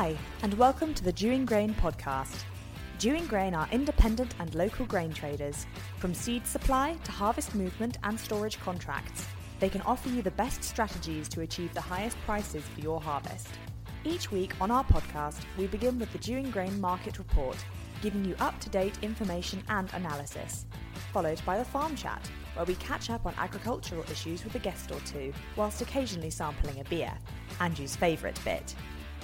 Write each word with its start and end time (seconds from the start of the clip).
Hi, 0.00 0.16
and 0.44 0.54
welcome 0.54 0.94
to 0.94 1.02
the 1.02 1.10
Dewing 1.10 1.44
Grain 1.44 1.74
podcast. 1.74 2.44
Dewing 3.00 3.26
Grain 3.26 3.52
are 3.52 3.68
independent 3.72 4.32
and 4.38 4.54
local 4.54 4.86
grain 4.86 5.12
traders. 5.12 5.66
From 5.96 6.14
seed 6.14 6.46
supply 6.46 6.96
to 7.02 7.10
harvest 7.10 7.56
movement 7.56 7.98
and 8.04 8.16
storage 8.16 8.60
contracts, 8.60 9.26
they 9.58 9.68
can 9.68 9.80
offer 9.80 10.08
you 10.08 10.22
the 10.22 10.30
best 10.30 10.62
strategies 10.62 11.28
to 11.30 11.40
achieve 11.40 11.74
the 11.74 11.80
highest 11.80 12.16
prices 12.18 12.62
for 12.62 12.80
your 12.80 13.00
harvest. 13.00 13.48
Each 14.04 14.30
week 14.30 14.52
on 14.60 14.70
our 14.70 14.84
podcast, 14.84 15.40
we 15.58 15.66
begin 15.66 15.98
with 15.98 16.12
the 16.12 16.18
Dewing 16.18 16.52
Grain 16.52 16.80
Market 16.80 17.18
Report, 17.18 17.56
giving 18.00 18.24
you 18.24 18.36
up 18.38 18.60
to 18.60 18.70
date 18.70 19.00
information 19.02 19.64
and 19.68 19.92
analysis, 19.94 20.66
followed 21.12 21.44
by 21.44 21.58
the 21.58 21.64
Farm 21.64 21.96
Chat, 21.96 22.24
where 22.54 22.66
we 22.66 22.76
catch 22.76 23.10
up 23.10 23.26
on 23.26 23.34
agricultural 23.36 24.04
issues 24.12 24.44
with 24.44 24.54
a 24.54 24.60
guest 24.60 24.92
or 24.92 25.00
two, 25.00 25.32
whilst 25.56 25.82
occasionally 25.82 26.30
sampling 26.30 26.78
a 26.78 26.84
beer, 26.84 27.12
Andrew's 27.58 27.96
favourite 27.96 28.38
bit. 28.44 28.76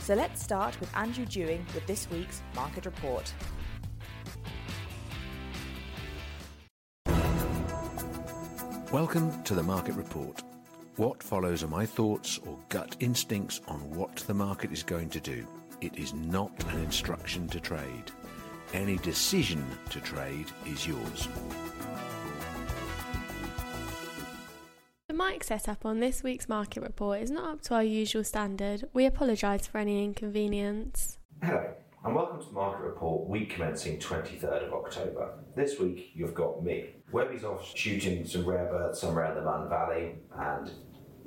So 0.04 0.12
let's 0.12 0.42
start 0.42 0.78
with 0.80 0.94
Andrew 0.94 1.24
Dewing 1.24 1.64
with 1.74 1.86
this 1.86 2.10
week's 2.10 2.42
Market 2.54 2.84
Report. 2.84 3.32
Welcome 8.92 9.42
to 9.45 9.54
the 9.54 9.62
Market 9.62 9.95
Report. 9.95 10.42
What 10.96 11.22
follows 11.22 11.62
are 11.62 11.68
my 11.68 11.86
thoughts 11.86 12.38
or 12.46 12.59
gut 12.68 12.96
instincts 13.00 13.62
on 13.66 13.78
what 13.96 14.16
the 14.16 14.34
market 14.34 14.72
is 14.72 14.82
going 14.82 15.09
to 15.09 15.20
do. 15.20 15.46
It 15.80 15.96
is 15.96 16.12
not 16.12 16.52
an 16.74 16.80
instruction 16.80 17.48
to 17.48 17.59
trade. 17.59 18.12
Any 18.74 18.98
decision 18.98 19.64
to 19.88 20.00
trade 20.00 20.48
is 20.66 20.86
yours. 20.86 21.28
The 25.14 25.23
mic 25.23 25.45
setup 25.45 25.86
on 25.86 26.00
this 26.00 26.24
week's 26.24 26.48
market 26.48 26.82
report 26.82 27.20
is 27.20 27.30
not 27.30 27.48
up 27.48 27.62
to 27.62 27.74
our 27.74 27.84
usual 27.84 28.24
standard. 28.24 28.88
We 28.93 29.07
apologise 29.07 29.65
for 29.65 29.79
any 29.79 30.02
inconvenience. 30.02 31.18
Hello, 31.40 31.73
and 32.04 32.16
welcome 32.16 32.40
to 32.40 32.46
the 32.46 32.52
Market 32.52 32.82
Report, 32.82 33.29
week 33.29 33.51
commencing 33.51 34.01
23rd 34.01 34.66
of 34.66 34.73
October. 34.73 35.35
This 35.54 35.79
week 35.79 36.10
you've 36.15 36.35
got 36.35 36.65
me. 36.65 36.96
Webby's 37.12 37.45
off 37.45 37.65
shooting 37.76 38.26
some 38.26 38.45
rare 38.45 38.65
birds 38.65 38.98
somewhere 38.98 39.26
in 39.26 39.37
the 39.37 39.48
Man 39.48 39.68
Valley, 39.68 40.15
and 40.37 40.73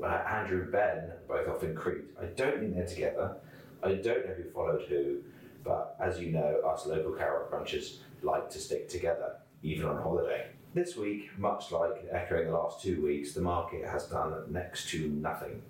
uh, 0.04 0.06
Andrew 0.06 0.64
and 0.64 0.72
Ben 0.74 1.14
both 1.26 1.48
off 1.48 1.64
in 1.64 1.74
Crete. 1.74 2.04
I 2.22 2.26
don't 2.26 2.60
think 2.60 2.76
they're 2.76 2.86
together. 2.86 3.38
I 3.82 3.94
don't 3.94 4.28
know 4.28 4.34
who 4.34 4.52
followed 4.52 4.82
who, 4.90 5.22
but 5.64 5.96
as 6.02 6.20
you 6.20 6.34
know, 6.34 6.60
us 6.68 6.86
local 6.86 7.14
carrot 7.14 7.50
crunchers 7.50 8.00
like 8.22 8.50
to 8.50 8.60
stick 8.60 8.90
together, 8.90 9.38
even 9.64 9.86
on 9.86 9.96
holiday. 10.04 10.48
This 10.74 10.96
week, 10.96 11.30
much 11.40 11.72
like 11.72 12.06
echoing 12.12 12.48
the 12.48 12.54
last 12.54 12.82
two 12.82 13.02
weeks, 13.02 13.34
the 13.34 13.42
market 13.42 13.86
has 13.86 14.06
done 14.08 14.34
next 14.50 14.90
to 14.90 15.08
nothing. 15.08 15.62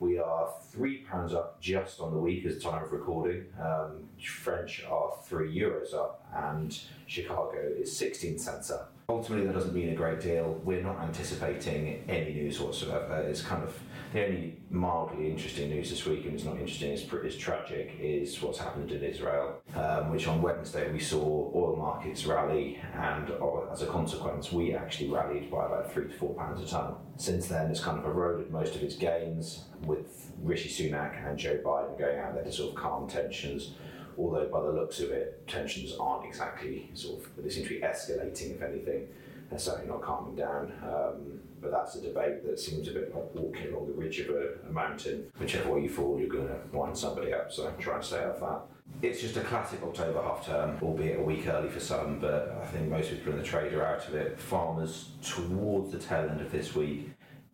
We 0.00 0.18
are 0.18 0.52
three 0.70 0.98
pounds 0.98 1.34
up 1.34 1.60
just 1.60 2.00
on 2.00 2.12
the 2.12 2.18
week 2.18 2.44
as 2.46 2.62
time 2.62 2.82
of 2.82 2.92
recording. 2.92 3.46
Um, 3.60 4.08
French 4.20 4.84
are 4.88 5.12
three 5.24 5.54
euros 5.54 5.94
up, 5.94 6.24
and 6.34 6.76
Chicago 7.06 7.58
is 7.78 7.96
16 7.96 8.38
cents 8.38 8.70
up. 8.70 8.92
Ultimately, 9.08 9.46
that 9.46 9.54
doesn't 9.54 9.74
mean 9.74 9.90
a 9.90 9.94
great 9.94 10.20
deal. 10.20 10.60
We're 10.64 10.82
not 10.82 11.00
anticipating 11.00 12.04
any 12.08 12.32
news 12.34 12.60
whatsoever. 12.60 13.22
It's 13.28 13.42
kind 13.42 13.62
of 13.62 13.78
the 14.12 14.24
only 14.24 14.56
mildly 14.70 15.30
interesting 15.30 15.70
news 15.70 15.90
this 15.90 16.06
week, 16.06 16.24
and 16.24 16.34
it's 16.34 16.44
not 16.44 16.58
interesting, 16.58 16.92
it's, 16.92 17.04
it's 17.12 17.36
tragic, 17.36 17.96
is 18.00 18.40
what's 18.40 18.58
happened 18.58 18.90
in 18.90 19.02
Israel, 19.02 19.60
um, 19.74 20.10
which 20.10 20.26
on 20.26 20.40
Wednesday 20.40 20.90
we 20.90 20.98
saw 20.98 21.50
oil 21.54 21.76
markets 21.76 22.24
rally, 22.24 22.80
and 22.94 23.30
uh, 23.30 23.70
as 23.72 23.82
a 23.82 23.86
consequence, 23.86 24.50
we 24.50 24.74
actually 24.74 25.10
rallied 25.10 25.50
by 25.50 25.66
about 25.66 25.92
three 25.92 26.08
to 26.08 26.14
four 26.14 26.34
pounds 26.34 26.62
a 26.62 26.66
tonne. 26.66 26.94
Since 27.16 27.48
then, 27.48 27.70
it's 27.70 27.80
kind 27.80 27.98
of 27.98 28.04
eroded 28.04 28.50
most 28.50 28.74
of 28.76 28.82
its 28.82 28.96
gains, 28.96 29.64
with 29.82 30.32
Rishi 30.42 30.68
Sunak 30.68 31.28
and 31.28 31.38
Joe 31.38 31.58
Biden 31.64 31.98
going 31.98 32.18
out 32.18 32.34
there 32.34 32.44
to 32.44 32.52
sort 32.52 32.70
of 32.70 32.76
calm 32.76 33.08
tensions 33.08 33.74
although 34.18 34.48
by 34.48 34.60
the 34.60 34.72
looks 34.72 34.98
of 34.98 35.10
it, 35.10 35.46
tensions 35.46 35.94
aren't 35.98 36.26
exactly 36.26 36.90
sort 36.92 37.20
of, 37.20 37.30
they 37.36 37.48
seem 37.48 37.62
to 37.62 37.68
be 37.68 37.80
escalating, 37.80 38.56
if 38.56 38.62
anything. 38.62 39.06
They're 39.50 39.58
certainly 39.58 39.88
not 39.88 40.02
calming 40.02 40.36
down. 40.36 40.72
Um, 40.82 41.40
but 41.60 41.70
that's 41.70 41.96
a 41.96 42.00
debate 42.00 42.46
that 42.46 42.58
seems 42.58 42.88
a 42.88 42.92
bit 42.92 43.14
like 43.14 43.34
walking 43.34 43.72
along 43.72 43.86
the 43.88 43.92
ridge 43.92 44.20
of 44.20 44.30
a, 44.30 44.68
a 44.68 44.72
mountain. 44.72 45.26
Whichever 45.38 45.74
way 45.74 45.82
you 45.82 45.88
fall, 45.88 46.18
you're 46.18 46.28
going 46.28 46.46
to 46.46 46.58
wind 46.72 46.96
somebody 46.96 47.32
up, 47.32 47.52
so 47.52 47.72
try 47.78 47.96
and 47.96 48.04
stay 48.04 48.24
off 48.24 48.40
that. 48.40 48.60
It's 49.02 49.20
just 49.20 49.36
a 49.36 49.40
classic 49.40 49.82
October 49.82 50.22
half 50.22 50.46
term, 50.46 50.78
albeit 50.82 51.20
a 51.20 51.22
week 51.22 51.46
early 51.46 51.68
for 51.68 51.80
some, 51.80 52.18
but 52.18 52.56
I 52.62 52.66
think 52.66 52.88
most 52.88 53.10
people 53.10 53.32
in 53.32 53.38
the 53.38 53.44
trade 53.44 53.72
are 53.74 53.84
out 53.84 54.06
of 54.08 54.14
it. 54.14 54.38
Farmers, 54.40 55.10
towards 55.22 55.92
the 55.92 55.98
tail 55.98 56.28
end 56.28 56.40
of 56.40 56.50
this 56.50 56.74
week, 56.74 57.10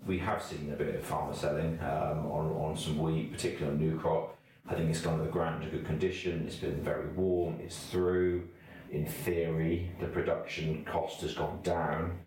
we 0.07 0.19
have 0.19 0.43
seen 0.43 0.71
a 0.73 0.77
bit 0.77 0.95
of 0.95 1.03
farmer 1.03 1.35
selling 1.35 1.79
um, 1.81 2.27
on, 2.27 2.53
on 2.53 2.77
some 2.77 2.99
wheat, 2.99 3.33
particularly 3.33 3.73
on 3.73 3.79
new 3.79 3.99
crop. 3.99 4.37
I 4.69 4.75
think 4.75 4.89
it's 4.89 5.01
gone 5.01 5.19
to 5.19 5.25
the 5.25 5.31
ground 5.31 5.65
in 5.65 5.71
good 5.71 5.85
condition. 5.85 6.45
It's 6.47 6.57
been 6.57 6.83
very 6.83 7.09
warm. 7.09 7.59
It's 7.61 7.87
through. 7.87 8.49
In 8.91 9.07
theory, 9.07 9.91
the 10.01 10.07
production 10.07 10.85
cost 10.85 11.21
has 11.23 11.35
gone 11.35 11.61
down. 11.63 12.21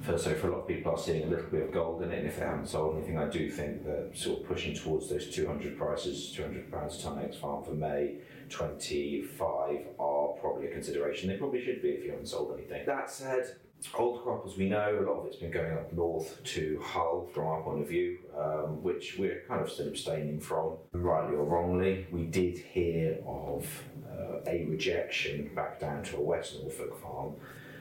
For, 0.00 0.16
so 0.16 0.34
for 0.34 0.48
a 0.48 0.52
lot 0.52 0.60
of 0.60 0.68
people 0.68 0.92
are 0.92 0.98
seeing 0.98 1.24
a 1.24 1.26
little 1.26 1.50
bit 1.50 1.62
of 1.62 1.72
gold 1.72 2.02
in 2.02 2.10
it. 2.10 2.18
And 2.18 2.26
if 2.26 2.38
they 2.38 2.44
haven't 2.44 2.68
sold 2.68 2.96
anything, 2.96 3.18
I 3.18 3.28
do 3.28 3.50
think 3.50 3.84
that 3.84 4.10
sort 4.14 4.40
of 4.40 4.46
pushing 4.46 4.74
towards 4.74 5.10
those 5.10 5.30
200 5.30 5.76
prices, 5.76 6.32
200 6.32 6.70
pounds 6.72 6.98
a 6.98 7.02
tonne 7.02 7.22
ex 7.24 7.36
farm 7.36 7.64
for 7.64 7.72
May 7.72 8.16
25 8.48 9.78
are 9.98 10.28
probably 10.40 10.68
a 10.68 10.72
consideration. 10.72 11.28
They 11.28 11.36
probably 11.36 11.64
should 11.64 11.82
be 11.82 11.90
if 11.90 12.04
you 12.04 12.10
haven't 12.10 12.26
sold 12.26 12.58
anything. 12.58 12.84
That 12.86 13.10
said, 13.10 13.56
Old 13.96 14.22
crop, 14.22 14.46
as 14.46 14.56
we 14.56 14.68
know, 14.68 14.98
a 15.00 15.04
lot 15.08 15.20
of 15.20 15.26
it's 15.26 15.36
been 15.36 15.50
going 15.50 15.72
up 15.72 15.92
north 15.92 16.42
to 16.44 16.80
Hull 16.82 17.28
from 17.32 17.46
our 17.46 17.62
point 17.62 17.82
of 17.82 17.88
view, 17.88 18.18
um, 18.38 18.82
which 18.82 19.16
we're 19.18 19.42
kind 19.48 19.62
of 19.62 19.70
still 19.70 19.88
abstaining 19.88 20.38
from, 20.38 20.76
rightly 20.92 21.36
or 21.36 21.44
wrongly. 21.44 22.06
We 22.10 22.26
did 22.26 22.58
hear 22.58 23.18
of 23.26 23.66
uh, 24.18 24.40
a 24.46 24.64
rejection 24.66 25.50
back 25.54 25.80
down 25.80 26.02
to 26.04 26.16
a 26.16 26.20
West 26.20 26.60
Norfolk 26.60 27.00
farm, 27.00 27.34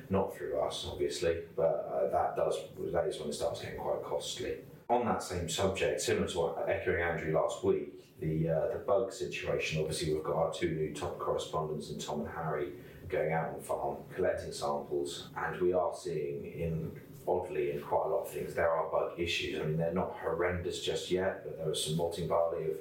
not 0.09 0.35
through 0.35 0.59
us, 0.59 0.88
obviously, 0.90 1.38
but 1.56 1.90
uh, 1.94 2.09
that 2.09 2.35
does 2.35 2.56
that 2.91 3.06
is 3.06 3.19
when 3.19 3.29
it 3.29 3.34
starts 3.34 3.62
getting 3.62 3.79
quite 3.79 4.03
costly. 4.03 4.56
On 4.90 5.06
that 5.06 5.22
same 5.22 5.47
subject, 5.47 6.01
similar 6.01 6.28
to 6.28 6.40
what 6.40 6.66
echoing 6.67 7.01
Andrew 7.01 7.34
last 7.34 7.63
week, 7.63 7.94
the 8.19 8.50
uh, 8.50 8.67
the 8.73 8.79
bug 8.79 9.13
situation. 9.13 9.79
Obviously, 9.81 10.13
we've 10.13 10.23
got 10.23 10.35
our 10.35 10.53
two 10.53 10.72
new 10.72 10.94
top 10.94 11.19
correspondents 11.19 11.91
in 11.91 12.00
Tom 12.00 12.22
and 12.22 12.29
Harry 12.29 12.69
going 13.07 13.34
out 13.34 13.53
on 13.53 13.61
farm, 13.61 13.97
collecting 14.16 14.51
samples, 14.51 15.29
and 15.35 15.59
we 15.61 15.73
are 15.73 15.94
seeing 15.96 16.46
in 16.46 16.91
oddly 17.28 17.72
in 17.72 17.81
quite 17.81 18.06
a 18.07 18.09
lot 18.09 18.22
of 18.23 18.29
things 18.29 18.53
there 18.53 18.72
are 18.72 18.90
bug 18.90 19.11
issues. 19.19 19.59
I 19.59 19.63
mean, 19.63 19.78
they're 19.78 19.94
not 19.94 20.16
horrendous 20.22 20.81
just 20.84 21.11
yet, 21.11 21.44
but 21.44 21.57
there 21.57 21.67
was 21.67 21.84
some 21.84 21.96
malting 21.96 22.28
barley 22.28 22.63
of 22.66 22.78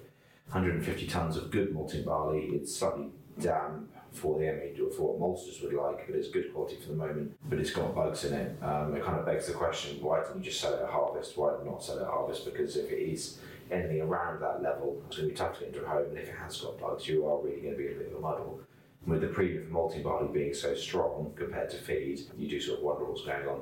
150 0.51 1.07
tons 1.07 1.37
of 1.37 1.51
good 1.51 1.73
malting 1.73 2.05
barley. 2.05 2.51
It's 2.53 2.75
slightly 2.75 3.11
damp 3.41 3.91
for 4.13 4.39
the 4.39 4.49
image 4.49 4.81
or 4.81 4.91
for 4.91 5.15
what 5.15 5.21
maltsters 5.21 5.63
would 5.63 5.73
like, 5.73 6.07
but 6.07 6.17
it's 6.17 6.29
good 6.29 6.53
quality 6.53 6.77
for 6.77 6.89
the 6.89 6.97
moment. 6.97 7.37
But 7.49 7.59
it's 7.59 7.71
got 7.71 7.95
bugs 7.95 8.25
in 8.25 8.35
it. 8.35 8.63
Um, 8.63 8.95
it 8.97 9.05
kind 9.05 9.19
of 9.19 9.27
begs 9.27 9.47
the 9.47 9.53
question: 9.53 9.99
Why 10.01 10.21
didn't 10.21 10.39
you 10.39 10.51
just 10.51 10.61
sell 10.61 10.75
it 10.75 10.83
at 10.83 10.89
harvest? 10.89 11.37
Why 11.37 11.55
not 11.65 11.83
sell 11.83 11.99
it 11.99 12.03
at 12.03 12.09
harvest? 12.09 12.45
Because 12.45 12.77
if 12.77 12.91
it 12.91 12.99
is 12.99 13.39
anything 13.71 14.01
around 14.01 14.41
that 14.41 14.63
level, 14.63 15.03
it's 15.07 15.17
going 15.17 15.29
to 15.29 15.35
be 15.35 15.39
tough 15.39 15.55
to 15.55 15.61
get 15.61 15.69
into 15.75 15.85
a 15.85 15.89
home, 15.89 16.07
and 16.09 16.19
if 16.19 16.29
it 16.29 16.35
has 16.35 16.61
got 16.61 16.81
bugs, 16.81 17.07
you 17.07 17.27
are 17.27 17.43
really 17.43 17.61
going 17.61 17.75
to 17.75 17.79
be 17.79 17.87
in 17.87 17.93
a 17.93 17.97
bit 17.97 18.13
of 18.13 18.19
a 18.19 18.21
muddle 18.21 18.61
with 19.09 19.23
the 19.23 19.27
premium 19.29 19.65
for 19.65 19.73
malting 19.73 20.03
barley 20.03 20.29
being 20.33 20.55
so 20.55 20.75
strong 20.75 21.33
compared 21.35 21.71
to 21.71 21.77
feed, 21.77 22.21
you 22.37 22.49
do 22.49 22.61
sort 22.61 22.79
of 22.79 22.85
wonder 22.85 23.05
what's 23.05 23.25
going 23.25 23.47
on. 23.49 23.61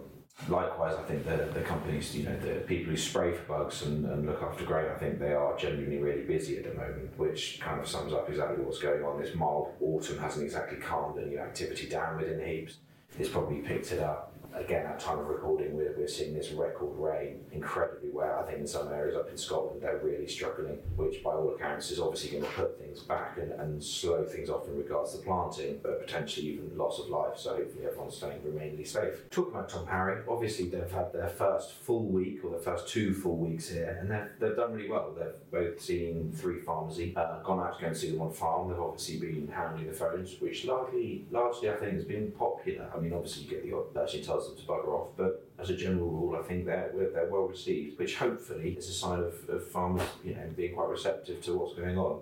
Likewise, 0.48 0.94
I 0.94 1.02
think 1.02 1.24
the, 1.24 1.48
the 1.52 1.62
companies, 1.62 2.14
you 2.14 2.24
know, 2.24 2.36
the 2.38 2.60
people 2.60 2.92
who 2.92 2.96
spray 2.96 3.32
for 3.32 3.42
bugs 3.44 3.82
and, 3.82 4.04
and 4.04 4.26
look 4.26 4.42
after 4.42 4.64
grain, 4.64 4.86
I 4.94 4.98
think 4.98 5.18
they 5.18 5.32
are 5.32 5.56
genuinely 5.56 5.98
really 5.98 6.22
busy 6.22 6.58
at 6.58 6.64
the 6.64 6.74
moment, 6.74 7.18
which 7.18 7.58
kind 7.60 7.80
of 7.80 7.88
sums 7.88 8.12
up 8.12 8.28
exactly 8.28 8.62
what's 8.62 8.78
going 8.78 9.02
on. 9.02 9.20
This 9.20 9.34
mild 9.34 9.72
autumn 9.80 10.18
hasn't 10.18 10.44
exactly 10.44 10.78
calmed 10.78 11.18
any 11.18 11.38
activity 11.38 11.88
down 11.88 12.18
within 12.18 12.38
the 12.38 12.44
heaps. 12.44 12.76
It's 13.18 13.30
probably 13.30 13.56
picked 13.56 13.90
it 13.92 13.98
up 13.98 14.34
again, 14.56 14.86
at 14.86 14.98
time 14.98 15.18
of 15.18 15.26
recording, 15.26 15.76
we're, 15.76 15.94
we're 15.96 16.08
seeing 16.08 16.34
this 16.34 16.50
record 16.52 16.96
rain 16.98 17.44
incredibly 17.52 18.10
well. 18.10 18.40
I 18.40 18.46
think 18.46 18.60
in 18.60 18.66
some 18.66 18.88
areas 18.88 19.16
up 19.16 19.28
in 19.30 19.36
Scotland, 19.36 19.82
they're 19.82 19.98
really 19.98 20.26
struggling, 20.26 20.78
which 20.96 21.22
by 21.22 21.30
all 21.30 21.54
accounts 21.54 21.90
is 21.90 22.00
obviously 22.00 22.30
going 22.30 22.44
to 22.44 22.50
put 22.50 22.78
things 22.78 23.00
back 23.00 23.38
and, 23.38 23.52
and 23.52 23.82
slow 23.82 24.24
things 24.24 24.48
off 24.50 24.66
in 24.66 24.76
regards 24.76 25.12
to 25.12 25.18
planting, 25.18 25.78
but 25.82 26.04
potentially 26.04 26.46
even 26.48 26.76
loss 26.76 26.98
of 26.98 27.08
life. 27.08 27.36
So 27.36 27.56
hopefully 27.56 27.86
everyone's 27.86 28.16
staying 28.16 28.42
remainly 28.44 28.84
safe. 28.84 29.28
Talking 29.30 29.54
about 29.54 29.68
Tom 29.68 29.86
Harry, 29.86 30.22
obviously 30.28 30.68
they've 30.68 30.90
had 30.90 31.12
their 31.12 31.28
first 31.28 31.72
full 31.72 32.04
week 32.04 32.44
or 32.44 32.50
their 32.50 32.60
first 32.60 32.88
two 32.88 33.14
full 33.14 33.36
weeks 33.36 33.68
here, 33.68 33.98
and 34.00 34.10
they've, 34.10 34.28
they've 34.40 34.56
done 34.56 34.72
really 34.72 34.88
well. 34.88 35.14
They've 35.16 35.50
both 35.50 35.80
seen 35.80 36.32
three 36.34 36.60
farmers, 36.60 36.98
uh, 36.98 37.40
gone 37.44 37.60
out 37.60 37.76
to 37.76 37.80
go 37.80 37.88
and 37.88 37.96
see 37.96 38.10
them 38.10 38.22
on 38.22 38.32
farm. 38.32 38.68
They've 38.68 38.80
obviously 38.80 39.18
been 39.18 39.48
handling 39.48 39.86
the 39.86 39.92
phones, 39.92 40.40
which 40.40 40.64
largely, 40.64 41.26
largely 41.30 41.70
I 41.70 41.76
think 41.76 41.92
has 41.92 42.04
been 42.04 42.32
popular. 42.32 42.90
I 42.94 42.98
mean, 42.98 43.12
obviously 43.12 43.44
you 43.44 43.50
get 43.50 43.64
the 43.64 43.76
odd 43.76 43.94
person 43.94 44.22
tells 44.22 44.45
them 44.46 44.56
to 44.56 44.62
bugger 44.62 44.88
off. 44.88 45.08
But 45.16 45.48
as 45.58 45.70
a 45.70 45.76
general 45.76 46.08
rule, 46.08 46.36
I 46.36 46.46
think 46.46 46.66
they're 46.66 46.90
they're 46.94 47.28
well 47.30 47.48
received, 47.48 47.98
which 47.98 48.16
hopefully 48.16 48.76
is 48.78 48.88
a 48.88 48.92
sign 48.92 49.20
of, 49.20 49.34
of 49.48 49.68
farmers, 49.68 50.06
you 50.24 50.34
know, 50.34 50.48
being 50.56 50.74
quite 50.74 50.88
receptive 50.88 51.42
to 51.44 51.54
what's 51.54 51.74
going 51.74 51.98
on. 51.98 52.20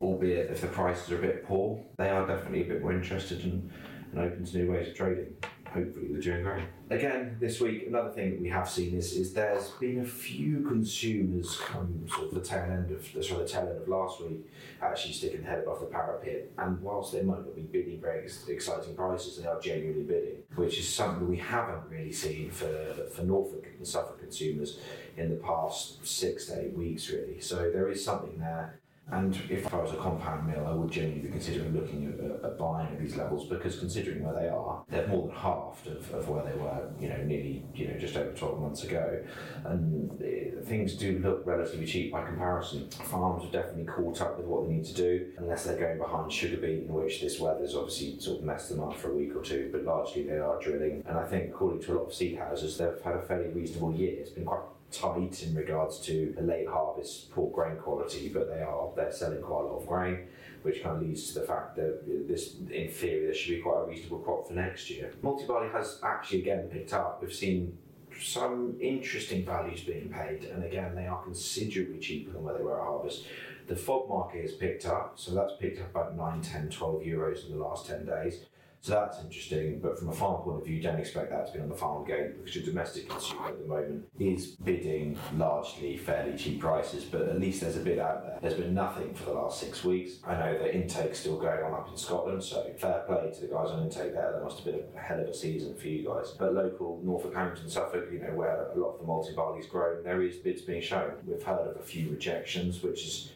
Albeit 0.00 0.50
if 0.50 0.60
the 0.60 0.66
prices 0.66 1.10
are 1.12 1.18
a 1.18 1.22
bit 1.22 1.46
poor, 1.46 1.80
they 1.96 2.10
are 2.10 2.26
definitely 2.26 2.62
a 2.62 2.64
bit 2.64 2.82
more 2.82 2.92
interested 2.92 3.42
and, 3.44 3.70
and 4.12 4.20
open 4.20 4.44
to 4.44 4.58
new 4.58 4.70
ways 4.70 4.88
of 4.88 4.94
trading. 4.94 5.34
Hopefully 5.74 6.12
the 6.12 6.20
Dewing 6.20 6.44
grain. 6.44 6.66
Again, 6.88 7.36
this 7.40 7.60
week, 7.60 7.86
another 7.88 8.10
thing 8.10 8.30
that 8.30 8.40
we 8.40 8.48
have 8.48 8.68
seen 8.68 8.96
is, 8.96 9.12
is 9.14 9.32
there's 9.32 9.70
been 9.80 10.00
a 10.00 10.04
few 10.04 10.62
consumers 10.62 11.56
come 11.56 12.06
sort 12.08 12.28
of 12.28 12.34
the 12.34 12.40
tail 12.40 12.62
end 12.62 12.92
of 12.92 13.12
the 13.12 13.22
tail 13.22 13.68
end 13.68 13.82
of 13.82 13.88
last 13.88 14.20
week 14.20 14.48
actually 14.80 15.14
sticking 15.14 15.42
their 15.42 15.50
head 15.50 15.58
above 15.64 15.80
the 15.80 15.86
parapet. 15.86 16.52
And 16.58 16.80
whilst 16.80 17.12
they 17.12 17.22
might 17.22 17.40
not 17.40 17.56
be 17.56 17.62
bidding 17.62 18.00
very 18.00 18.24
exciting 18.24 18.94
prices, 18.94 19.36
they 19.36 19.48
are 19.48 19.60
genuinely 19.60 20.04
bidding, 20.04 20.42
which 20.54 20.78
is 20.78 20.88
something 20.88 21.28
we 21.28 21.38
haven't 21.38 21.88
really 21.90 22.12
seen 22.12 22.50
for, 22.50 22.94
for 23.12 23.22
Norfolk 23.22 23.66
and 23.76 23.86
Suffolk 23.86 24.20
consumers 24.20 24.78
in 25.16 25.28
the 25.30 25.36
past 25.36 26.06
six 26.06 26.46
to 26.46 26.60
eight 26.60 26.74
weeks, 26.74 27.10
really. 27.10 27.40
So 27.40 27.70
there 27.72 27.88
is 27.88 28.04
something 28.04 28.38
there. 28.38 28.78
And 29.10 29.38
if 29.50 29.72
I 29.72 29.76
was 29.76 29.92
a 29.92 29.96
compound 29.96 30.46
mill, 30.46 30.66
I 30.66 30.72
would 30.72 30.90
genuinely 30.90 31.26
be 31.26 31.32
considering 31.32 31.74
looking 31.74 32.06
at, 32.06 32.44
at, 32.44 32.58
buying 32.58 32.88
at 32.88 32.98
these 32.98 33.16
levels 33.16 33.46
because 33.46 33.78
considering 33.78 34.24
where 34.24 34.34
they 34.34 34.48
are, 34.48 34.82
they're 34.88 35.06
more 35.06 35.26
than 35.26 35.36
halved 35.36 35.86
of, 35.86 36.10
of 36.14 36.28
where 36.28 36.42
they 36.42 36.58
were, 36.58 36.90
you 36.98 37.10
know, 37.10 37.22
nearly, 37.22 37.66
you 37.74 37.88
know, 37.88 37.98
just 37.98 38.16
over 38.16 38.32
12 38.32 38.60
months 38.60 38.82
ago. 38.82 39.22
And 39.64 40.10
uh, 40.22 40.64
things 40.64 40.94
do 40.94 41.18
look 41.18 41.42
relatively 41.44 41.84
cheap 41.84 42.12
by 42.12 42.24
comparison. 42.24 42.88
Farms 42.90 43.42
have 43.42 43.52
definitely 43.52 43.84
caught 43.84 44.22
up 44.22 44.38
with 44.38 44.46
what 44.46 44.66
they 44.66 44.74
need 44.74 44.86
to 44.86 44.94
do, 44.94 45.32
unless 45.36 45.64
they're 45.64 45.78
going 45.78 45.98
behind 45.98 46.32
sugar 46.32 46.56
beet, 46.56 46.84
in 46.84 46.92
which 46.92 47.20
this 47.20 47.38
weather's 47.38 47.74
obviously 47.74 48.18
sort 48.18 48.38
of 48.38 48.44
messed 48.44 48.70
them 48.70 48.82
up 48.82 48.96
for 48.96 49.10
a 49.10 49.14
week 49.14 49.36
or 49.36 49.42
two, 49.42 49.68
but 49.70 49.84
largely 49.84 50.22
they 50.22 50.38
are 50.38 50.58
drilling. 50.60 51.04
And 51.06 51.18
I 51.18 51.26
think, 51.26 51.50
according 51.50 51.82
to 51.82 51.92
a 51.92 51.94
lot 51.98 52.06
of 52.06 52.14
seed 52.14 52.38
houses, 52.38 52.78
they've 52.78 53.00
had 53.04 53.16
a 53.16 53.22
fairly 53.22 53.48
reasonable 53.48 53.94
year. 53.94 54.14
It's 54.18 54.30
been 54.30 54.46
quite 54.46 54.62
tight 54.94 55.42
in 55.42 55.54
regards 55.54 55.98
to 56.00 56.32
the 56.36 56.42
late 56.42 56.68
harvest 56.68 57.30
poor 57.30 57.50
grain 57.50 57.76
quality, 57.76 58.28
but 58.28 58.48
they 58.48 58.62
are 58.62 58.90
they're 58.96 59.12
selling 59.12 59.42
quite 59.42 59.62
a 59.62 59.66
lot 59.66 59.80
of 59.80 59.86
grain, 59.86 60.26
which 60.62 60.82
kind 60.82 60.96
of 60.96 61.02
leads 61.02 61.32
to 61.32 61.40
the 61.40 61.46
fact 61.46 61.76
that 61.76 62.28
this, 62.28 62.56
in 62.70 62.88
theory, 62.88 63.26
there 63.26 63.34
should 63.34 63.56
be 63.56 63.60
quite 63.60 63.82
a 63.82 63.86
reasonable 63.86 64.18
crop 64.18 64.46
for 64.46 64.54
next 64.54 64.90
year. 64.90 65.12
Malting 65.22 65.46
barley 65.46 65.70
has 65.70 66.00
actually 66.02 66.40
again 66.40 66.68
picked 66.68 66.92
up. 66.92 67.20
We've 67.20 67.32
seen 67.32 67.76
some 68.20 68.76
interesting 68.80 69.44
values 69.44 69.82
being 69.82 70.08
paid, 70.08 70.44
and 70.44 70.64
again, 70.64 70.94
they 70.94 71.06
are 71.06 71.22
considerably 71.22 71.98
cheaper 71.98 72.32
than 72.32 72.42
where 72.42 72.56
they 72.56 72.62
were 72.62 72.80
at 72.80 72.86
harvest. 72.86 73.24
The 73.66 73.76
FOB 73.76 74.08
market 74.08 74.42
has 74.42 74.52
picked 74.52 74.86
up, 74.86 75.14
so 75.16 75.32
that's 75.32 75.54
picked 75.58 75.80
up 75.80 75.90
about 75.90 76.16
9, 76.16 76.42
10, 76.42 76.68
12 76.68 77.02
euros 77.02 77.46
in 77.46 77.56
the 77.56 77.64
last 77.64 77.86
10 77.86 78.04
days. 78.04 78.44
So 78.84 78.92
that's 78.92 79.18
interesting, 79.24 79.80
but 79.80 79.98
from 79.98 80.10
a 80.10 80.12
farm 80.12 80.42
point 80.42 80.58
of 80.58 80.66
view, 80.66 80.78
don't 80.78 81.00
expect 81.00 81.30
that 81.30 81.46
to 81.46 81.52
be 81.54 81.58
on 81.58 81.70
the 81.70 81.74
farm 81.74 82.04
gate 82.04 82.36
because 82.36 82.54
your 82.54 82.66
domestic 82.66 83.08
consumer 83.08 83.46
at 83.46 83.58
the 83.58 83.66
moment 83.66 84.06
is 84.18 84.48
bidding 84.48 85.18
largely 85.38 85.96
fairly 85.96 86.36
cheap 86.36 86.60
prices, 86.60 87.02
but 87.02 87.22
at 87.22 87.40
least 87.40 87.62
there's 87.62 87.78
a 87.78 87.80
bid 87.80 87.98
out 87.98 88.22
there. 88.26 88.38
There's 88.42 88.60
been 88.60 88.74
nothing 88.74 89.14
for 89.14 89.24
the 89.24 89.32
last 89.32 89.58
six 89.58 89.84
weeks. 89.84 90.18
I 90.22 90.34
know 90.34 90.58
that 90.58 90.76
intake's 90.76 91.20
still 91.20 91.38
going 91.38 91.64
on 91.64 91.72
up 91.72 91.88
in 91.88 91.96
Scotland, 91.96 92.44
so 92.44 92.70
fair 92.76 93.04
play 93.06 93.32
to 93.32 93.40
the 93.40 93.46
guys 93.46 93.70
on 93.70 93.84
intake 93.84 94.12
there. 94.12 94.32
That 94.32 94.44
must 94.44 94.56
have 94.58 94.66
been 94.66 94.82
a 94.94 95.00
hell 95.00 95.18
of 95.18 95.28
a 95.28 95.34
season 95.34 95.74
for 95.76 95.88
you 95.88 96.06
guys. 96.06 96.32
But 96.38 96.52
local 96.52 97.00
Norfolk, 97.02 97.34
Hampton, 97.34 97.70
Suffolk, 97.70 98.10
you 98.12 98.18
know, 98.18 98.34
where 98.34 98.70
a 98.70 98.78
lot 98.78 98.96
of 98.96 99.00
the 99.00 99.06
malting 99.06 99.34
barley's 99.34 99.64
grown, 99.64 100.04
there 100.04 100.20
is 100.20 100.36
bids 100.36 100.60
being 100.60 100.82
shown. 100.82 101.12
We've 101.24 101.42
heard 101.42 101.68
of 101.68 101.76
a 101.76 101.82
few 101.82 102.10
rejections, 102.10 102.82
which 102.82 103.06
is 103.06 103.32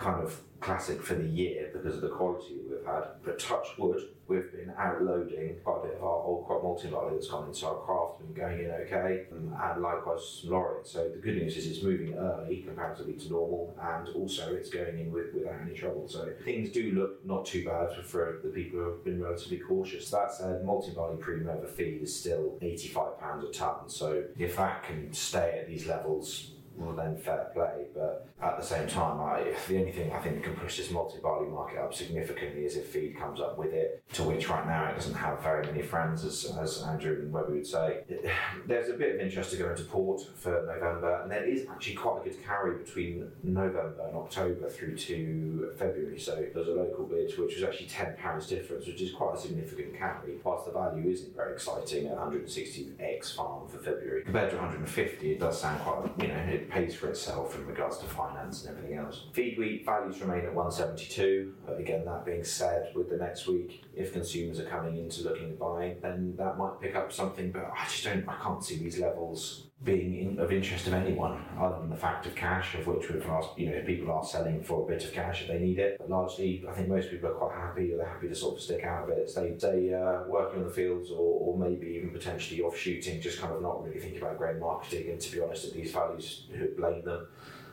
kind 0.00 0.22
of 0.22 0.40
classic 0.60 1.02
for 1.02 1.14
the 1.14 1.26
year 1.26 1.70
because 1.72 1.94
of 1.94 2.00
the 2.02 2.08
quality 2.08 2.56
that 2.56 2.70
we've 2.70 2.86
had. 2.86 3.04
But 3.24 3.38
touch 3.38 3.66
wood, 3.78 4.02
we've 4.28 4.52
been 4.52 4.72
outloading 4.76 5.56
quite 5.64 5.80
a 5.82 5.88
bit 5.88 5.96
of 5.96 6.02
our 6.04 6.22
old 6.22 6.46
crop 6.46 6.62
malting 6.62 6.90
barley 6.90 7.14
that's 7.14 7.28
gone 7.28 7.48
into 7.48 7.66
our 7.66 7.76
craft, 7.76 8.18
been 8.18 8.34
going 8.34 8.60
in 8.60 8.70
okay, 8.70 9.24
and 9.30 9.50
likewise 9.82 10.40
some 10.42 10.50
laureate. 10.50 10.86
So 10.86 11.08
the 11.08 11.16
good 11.16 11.36
news 11.36 11.56
is 11.56 11.66
it's 11.66 11.82
moving 11.82 12.14
early 12.14 12.58
comparatively 12.58 13.14
to 13.14 13.30
normal, 13.30 13.74
and 13.80 14.08
also 14.10 14.54
it's 14.54 14.70
going 14.70 14.98
in 14.98 15.12
with, 15.12 15.34
without 15.34 15.60
any 15.62 15.74
trouble. 15.74 16.06
So 16.08 16.30
things 16.44 16.70
do 16.70 16.92
look 16.92 17.24
not 17.24 17.46
too 17.46 17.64
bad 17.64 18.04
for, 18.04 18.40
the 18.44 18.50
people 18.50 18.78
who 18.78 18.90
have 18.90 19.04
been 19.04 19.22
relatively 19.22 19.58
cautious. 19.58 20.10
That 20.10 20.32
said, 20.32 20.64
malting 20.64 20.94
barley 20.94 21.16
premium 21.16 21.48
over 21.48 21.66
feed 21.66 22.02
is 22.02 22.14
still 22.14 22.58
£85 22.62 23.48
a 23.48 23.52
tonne. 23.52 23.88
So 23.88 24.24
if 24.38 24.56
that 24.56 24.84
can 24.84 25.12
stay 25.12 25.58
at 25.60 25.68
these 25.68 25.86
levels, 25.86 26.52
well 26.80 26.96
then 26.96 27.16
fair 27.16 27.50
play. 27.52 27.86
But 27.94 28.26
at 28.42 28.58
the 28.58 28.64
same 28.64 28.88
time, 28.88 29.20
I, 29.20 29.54
the 29.68 29.78
only 29.78 29.92
thing 29.92 30.10
I 30.12 30.18
think 30.18 30.42
can 30.42 30.54
push 30.54 30.78
this 30.78 30.90
malting 30.90 31.20
barley 31.20 31.48
market 31.48 31.78
up 31.78 31.92
significantly 31.92 32.64
is 32.64 32.76
if 32.76 32.86
feed 32.86 33.18
comes 33.18 33.40
up 33.40 33.58
with 33.58 33.72
it, 33.72 34.02
to 34.14 34.22
which 34.22 34.48
right 34.48 34.66
now 34.66 34.88
it 34.88 34.94
doesn't 34.94 35.14
have 35.14 35.42
very 35.42 35.66
many 35.66 35.82
friends, 35.82 36.24
as, 36.24 36.56
as 36.60 36.82
Andrew 36.82 37.20
and 37.20 37.32
Webby 37.32 37.52
would 37.52 37.66
say. 37.66 38.00
There's 38.66 38.88
a 38.88 38.94
bit 38.94 39.14
of 39.14 39.20
interest 39.20 39.50
to 39.50 39.56
go 39.58 39.70
into 39.70 39.84
port 39.84 40.22
for 40.36 40.66
November, 40.66 41.20
and 41.22 41.30
there 41.30 41.44
is 41.44 41.66
actually 41.70 41.96
quite 41.96 42.22
a 42.22 42.24
good 42.24 42.44
carry 42.44 42.78
between 42.78 43.30
November 43.42 44.06
and 44.06 44.16
October 44.16 44.68
through 44.70 44.96
to 44.96 45.72
February. 45.76 46.18
So 46.18 46.44
there's 46.54 46.68
a 46.68 46.72
local 46.72 47.04
bid 47.04 47.38
which 47.38 47.54
was 47.56 47.62
actually 47.62 47.88
£10 47.88 48.48
difference, 48.48 48.86
which 48.86 49.00
is 49.02 49.12
quite 49.12 49.36
a 49.36 49.40
significant 49.40 49.98
carry, 49.98 50.38
whilst 50.42 50.66
the 50.66 50.72
value 50.72 51.10
isn't 51.10 51.36
very 51.36 51.52
exciting 51.52 52.06
at 52.06 52.16
160x 52.16 53.36
farm 53.36 53.68
for 53.68 53.78
February. 53.78 54.24
Compared 54.24 54.50
to 54.50 54.56
150, 54.56 55.32
it 55.32 55.40
does 55.40 55.60
sound 55.60 55.80
quite, 55.80 56.10
you 56.18 56.28
know, 56.28 56.34
it 56.34 56.69
pays 56.70 56.94
for 56.94 57.08
itself 57.08 57.54
in 57.56 57.66
regards 57.66 57.98
to 57.98 58.06
finance 58.06 58.64
and 58.64 58.76
everything 58.76 58.98
else. 58.98 59.26
Feed 59.32 59.58
wheat 59.58 59.84
values 59.84 60.20
remain 60.20 60.44
at 60.44 60.54
172, 60.54 61.54
but 61.66 61.78
again, 61.78 62.04
that 62.04 62.24
being 62.24 62.44
said, 62.44 62.92
with 62.94 63.10
the 63.10 63.16
next 63.16 63.46
week, 63.46 63.84
if 63.94 64.12
consumers 64.12 64.60
are 64.60 64.66
coming 64.66 64.96
into 64.96 65.22
looking 65.22 65.50
to 65.50 65.56
buy, 65.56 65.96
then 66.02 66.34
that 66.36 66.56
might 66.58 66.80
pick 66.80 66.94
up 66.94 67.12
something, 67.12 67.50
but 67.50 67.70
I 67.76 67.84
just 67.84 68.04
don't, 68.04 68.28
I 68.28 68.36
can't 68.42 68.64
see 68.64 68.76
these 68.76 68.98
levels 68.98 69.69
being 69.82 70.18
in, 70.18 70.38
of 70.38 70.52
interest 70.52 70.86
of 70.86 70.92
anyone 70.92 71.42
other 71.58 71.78
than 71.78 71.88
the 71.88 71.96
fact 71.96 72.26
of 72.26 72.34
cash, 72.34 72.74
of 72.74 72.86
which 72.86 73.08
we've 73.08 73.24
asked, 73.26 73.50
you 73.56 73.70
know, 73.70 73.82
people 73.86 74.10
are 74.12 74.22
selling 74.22 74.62
for 74.62 74.84
a 74.84 74.86
bit 74.86 75.02
of 75.04 75.12
cash 75.12 75.42
if 75.42 75.48
they 75.48 75.58
need 75.58 75.78
it. 75.78 75.96
But 75.98 76.10
largely, 76.10 76.64
I 76.68 76.72
think 76.72 76.88
most 76.88 77.10
people 77.10 77.30
are 77.30 77.34
quite 77.34 77.56
happy, 77.56 77.92
or 77.92 77.96
they're 77.96 78.06
happy 78.06 78.28
to 78.28 78.34
sort 78.34 78.56
of 78.56 78.62
stick 78.62 78.84
out 78.84 79.04
of 79.04 79.16
it, 79.16 79.30
stay, 79.30 79.54
stay 79.56 79.94
uh, 79.94 80.24
working 80.28 80.60
on 80.60 80.66
the 80.66 80.70
fields, 80.72 81.10
or, 81.10 81.16
or 81.16 81.58
maybe 81.58 81.86
even 81.96 82.10
potentially 82.10 82.60
off 82.60 82.76
shooting, 82.76 83.20
just 83.22 83.40
kind 83.40 83.54
of 83.54 83.62
not 83.62 83.82
really 83.82 83.98
thinking 83.98 84.20
about 84.20 84.36
grain 84.36 84.60
marketing. 84.60 85.10
And 85.10 85.20
to 85.20 85.32
be 85.32 85.40
honest, 85.40 85.64
at 85.68 85.72
these 85.72 85.92
values, 85.92 86.46
who 86.54 86.68
blame 86.76 87.02
them? 87.02 87.26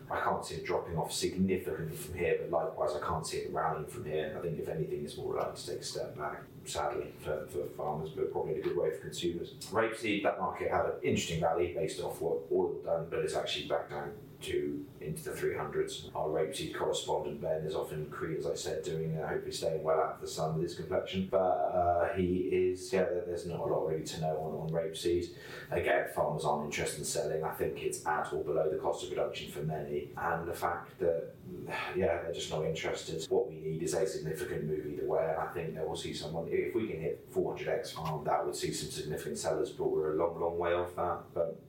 I 0.09 0.19
can't 0.21 0.45
see 0.45 0.55
it 0.55 0.65
dropping 0.65 0.97
off 0.97 1.11
significantly 1.11 1.95
from 1.95 2.17
here, 2.17 2.37
but 2.39 2.49
likewise, 2.49 2.91
I 2.95 3.05
can't 3.05 3.27
see 3.27 3.37
it 3.37 3.51
rallying 3.51 3.87
from 3.87 4.05
here. 4.05 4.35
I 4.37 4.41
think 4.41 4.57
if 4.57 4.69
anything, 4.69 5.03
it's 5.03 5.17
more 5.17 5.35
likely 5.35 5.55
to 5.55 5.67
take 5.67 5.79
a 5.79 5.83
step 5.83 6.17
back, 6.17 6.43
sadly, 6.63 7.07
for, 7.19 7.45
for 7.47 7.65
farmers, 7.75 8.11
but 8.11 8.31
probably 8.31 8.53
in 8.53 8.59
a 8.59 8.61
good 8.61 8.77
way 8.77 8.91
for 8.91 8.99
consumers. 8.99 9.55
Rapeseed, 9.69 10.23
that 10.23 10.39
market 10.39 10.71
had 10.71 10.85
an 10.85 10.93
interesting 11.03 11.41
rally 11.41 11.73
based 11.73 11.99
off 12.01 12.21
what 12.21 12.39
oil 12.51 12.75
done, 12.85 13.07
but 13.09 13.19
it's 13.19 13.35
actually 13.35 13.67
back 13.67 13.89
down 13.89 14.11
to 14.41 14.85
into 15.01 15.23
the 15.23 15.31
300s. 15.31 16.09
Our 16.15 16.27
rapeseed 16.27 16.75
correspondent 16.75 17.41
Ben 17.41 17.63
is 17.63 17.75
often 17.75 17.99
in 17.99 18.09
Crete, 18.09 18.37
as 18.39 18.45
I 18.45 18.55
said, 18.55 18.83
doing 18.83 19.17
uh, 19.17 19.27
hopefully 19.27 19.51
staying 19.51 19.83
well 19.83 19.99
out 19.99 20.15
of 20.15 20.21
the 20.21 20.27
sun 20.27 20.55
with 20.55 20.63
his 20.63 20.75
complexion. 20.75 21.27
But 21.31 21.37
uh, 21.37 22.13
he 22.15 22.49
is, 22.51 22.91
yeah, 22.91 23.05
there's 23.25 23.45
not 23.45 23.59
a 23.59 23.63
lot 23.63 23.87
really 23.87 24.03
to 24.03 24.21
know 24.21 24.37
on, 24.37 24.67
on 24.67 24.69
rapeseed. 24.69 25.29
Again, 25.71 26.07
farmers 26.15 26.45
aren't 26.45 26.65
interested 26.65 26.99
in 26.99 27.05
selling. 27.05 27.43
I 27.43 27.51
think 27.51 27.81
it's 27.81 28.05
at 28.05 28.31
or 28.33 28.43
below 28.43 28.69
the 28.69 28.77
cost 28.77 29.03
of 29.03 29.09
production 29.09 29.51
for 29.51 29.61
many. 29.61 30.09
And 30.17 30.47
the 30.47 30.53
fact 30.53 30.99
that, 30.99 31.33
yeah, 31.95 32.21
they're 32.21 32.33
just 32.33 32.51
not 32.51 32.65
interested. 32.65 33.25
What 33.29 33.49
we 33.49 33.55
need 33.55 33.83
is 33.83 33.93
a 33.93 34.05
significant 34.05 34.65
move 34.65 34.85
either 34.85 35.05
way. 35.05 35.27
And 35.29 35.41
I 35.41 35.47
think 35.53 35.75
we'll 35.77 35.95
see 35.95 36.13
someone, 36.13 36.47
if 36.49 36.75
we 36.75 36.87
can 36.87 36.99
hit 36.99 37.33
400x 37.33 37.93
farm, 37.93 38.23
that 38.25 38.45
would 38.45 38.55
see 38.55 38.71
some 38.73 38.91
significant 38.91 39.37
sellers, 39.37 39.71
but 39.71 39.89
we're 39.89 40.13
a 40.13 40.15
long, 40.15 40.39
long 40.39 40.57
way 40.57 40.73
off 40.73 40.95
that. 40.95 41.19
But 41.33 41.59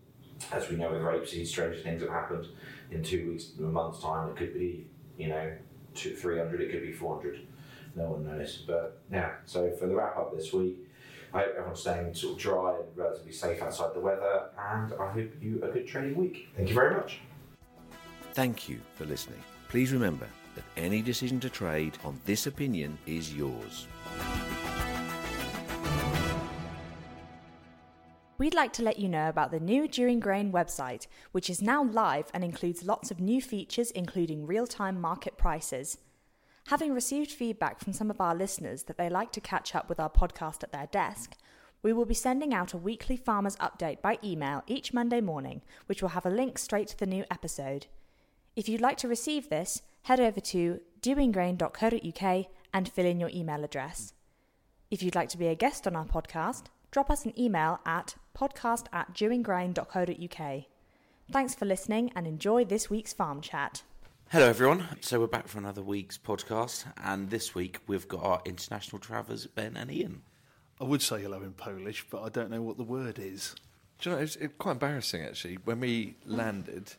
as 0.52 0.68
we 0.68 0.76
know 0.76 0.90
with 0.90 1.02
rapeseed, 1.02 1.46
stranger 1.46 1.78
things 1.80 2.02
have 2.02 2.10
happened. 2.10 2.46
In 2.90 3.02
two 3.02 3.32
weeks, 3.32 3.52
a 3.58 3.62
month's 3.62 4.00
time, 4.00 4.30
it 4.30 4.36
could 4.36 4.54
be, 4.54 4.86
you 5.16 5.28
know, 5.28 5.52
two, 5.94 6.14
300, 6.14 6.60
it 6.60 6.70
could 6.70 6.82
be 6.82 6.92
400. 6.92 7.40
No 7.96 8.10
one 8.10 8.24
knows. 8.24 8.64
But 8.66 9.00
yeah, 9.10 9.32
so 9.44 9.70
for 9.72 9.86
the 9.86 9.94
wrap 9.94 10.16
up 10.16 10.34
this 10.34 10.52
week, 10.52 10.78
I 11.34 11.40
hope 11.40 11.50
everyone's 11.56 11.80
staying 11.80 12.14
sort 12.14 12.34
of 12.34 12.38
dry 12.38 12.76
and 12.76 12.96
relatively 12.96 13.32
safe 13.32 13.60
outside 13.60 13.94
the 13.94 14.00
weather, 14.00 14.48
and 14.58 14.92
I 14.94 15.10
hope 15.10 15.30
you 15.40 15.62
a 15.62 15.68
good 15.68 15.86
trading 15.86 16.16
week. 16.16 16.48
Thank 16.56 16.68
you 16.68 16.74
very 16.74 16.94
much. 16.94 17.20
Thank 18.32 18.68
you 18.68 18.80
for 18.94 19.04
listening. 19.04 19.42
Please 19.68 19.92
remember 19.92 20.26
that 20.54 20.64
any 20.76 21.02
decision 21.02 21.38
to 21.40 21.50
trade 21.50 21.98
on 22.04 22.18
this 22.24 22.46
opinion 22.46 22.96
is 23.06 23.34
yours. 23.34 23.86
We'd 28.38 28.54
like 28.54 28.72
to 28.74 28.84
let 28.84 29.00
you 29.00 29.08
know 29.08 29.28
about 29.28 29.50
the 29.50 29.58
new 29.58 29.88
Dewing 29.88 30.20
Grain 30.20 30.52
website, 30.52 31.08
which 31.32 31.50
is 31.50 31.60
now 31.60 31.82
live 31.82 32.26
and 32.32 32.44
includes 32.44 32.84
lots 32.84 33.10
of 33.10 33.18
new 33.18 33.42
features, 33.42 33.90
including 33.90 34.46
real 34.46 34.64
time 34.64 35.00
market 35.00 35.36
prices. 35.36 35.98
Having 36.68 36.94
received 36.94 37.32
feedback 37.32 37.80
from 37.80 37.92
some 37.92 38.10
of 38.10 38.20
our 38.20 38.36
listeners 38.36 38.84
that 38.84 38.96
they 38.96 39.10
like 39.10 39.32
to 39.32 39.40
catch 39.40 39.74
up 39.74 39.88
with 39.88 39.98
our 39.98 40.08
podcast 40.08 40.62
at 40.62 40.70
their 40.70 40.86
desk, 40.86 41.34
we 41.82 41.92
will 41.92 42.04
be 42.04 42.14
sending 42.14 42.54
out 42.54 42.72
a 42.72 42.76
weekly 42.76 43.16
farmers 43.16 43.56
update 43.56 44.00
by 44.00 44.20
email 44.22 44.62
each 44.68 44.94
Monday 44.94 45.20
morning, 45.20 45.62
which 45.86 46.00
will 46.00 46.10
have 46.10 46.26
a 46.26 46.30
link 46.30 46.58
straight 46.58 46.86
to 46.86 46.98
the 46.98 47.06
new 47.06 47.24
episode. 47.32 47.88
If 48.54 48.68
you'd 48.68 48.80
like 48.80 48.98
to 48.98 49.08
receive 49.08 49.48
this, 49.48 49.82
head 50.02 50.20
over 50.20 50.40
to 50.40 50.78
dewinggrain.co.uk 51.00 52.46
and 52.72 52.88
fill 52.88 53.06
in 53.06 53.18
your 53.18 53.30
email 53.34 53.64
address. 53.64 54.12
If 54.92 55.02
you'd 55.02 55.16
like 55.16 55.28
to 55.30 55.38
be 55.38 55.48
a 55.48 55.56
guest 55.56 55.88
on 55.88 55.96
our 55.96 56.06
podcast, 56.06 56.66
drop 56.90 57.10
us 57.10 57.24
an 57.24 57.38
email 57.38 57.80
at 57.84 58.16
podcast 58.36 58.86
at 58.92 59.14
dewinggrain.co.uk. 59.14 60.64
Thanks 61.30 61.54
for 61.54 61.64
listening 61.66 62.10
and 62.14 62.26
enjoy 62.26 62.64
this 62.64 62.88
week's 62.88 63.12
farm 63.12 63.40
chat. 63.40 63.82
Hello, 64.30 64.46
everyone. 64.46 64.86
So, 65.00 65.20
we're 65.20 65.26
back 65.26 65.48
for 65.48 65.58
another 65.58 65.82
week's 65.82 66.18
podcast, 66.18 66.84
and 67.02 67.30
this 67.30 67.54
week 67.54 67.80
we've 67.86 68.06
got 68.06 68.22
our 68.22 68.42
international 68.44 68.98
travellers, 68.98 69.46
Ben 69.46 69.76
and 69.76 69.90
Ian. 69.90 70.22
I 70.80 70.84
would 70.84 71.02
say 71.02 71.22
hello 71.22 71.42
in 71.42 71.52
Polish, 71.52 72.06
but 72.10 72.22
I 72.22 72.28
don't 72.28 72.50
know 72.50 72.62
what 72.62 72.76
the 72.76 72.84
word 72.84 73.18
is. 73.18 73.54
Do 73.98 74.10
you 74.10 74.16
know, 74.16 74.22
it's 74.22 74.36
it 74.36 74.58
quite 74.58 74.72
embarrassing 74.72 75.22
actually. 75.22 75.56
When 75.64 75.80
we 75.80 76.16
landed, 76.24 76.92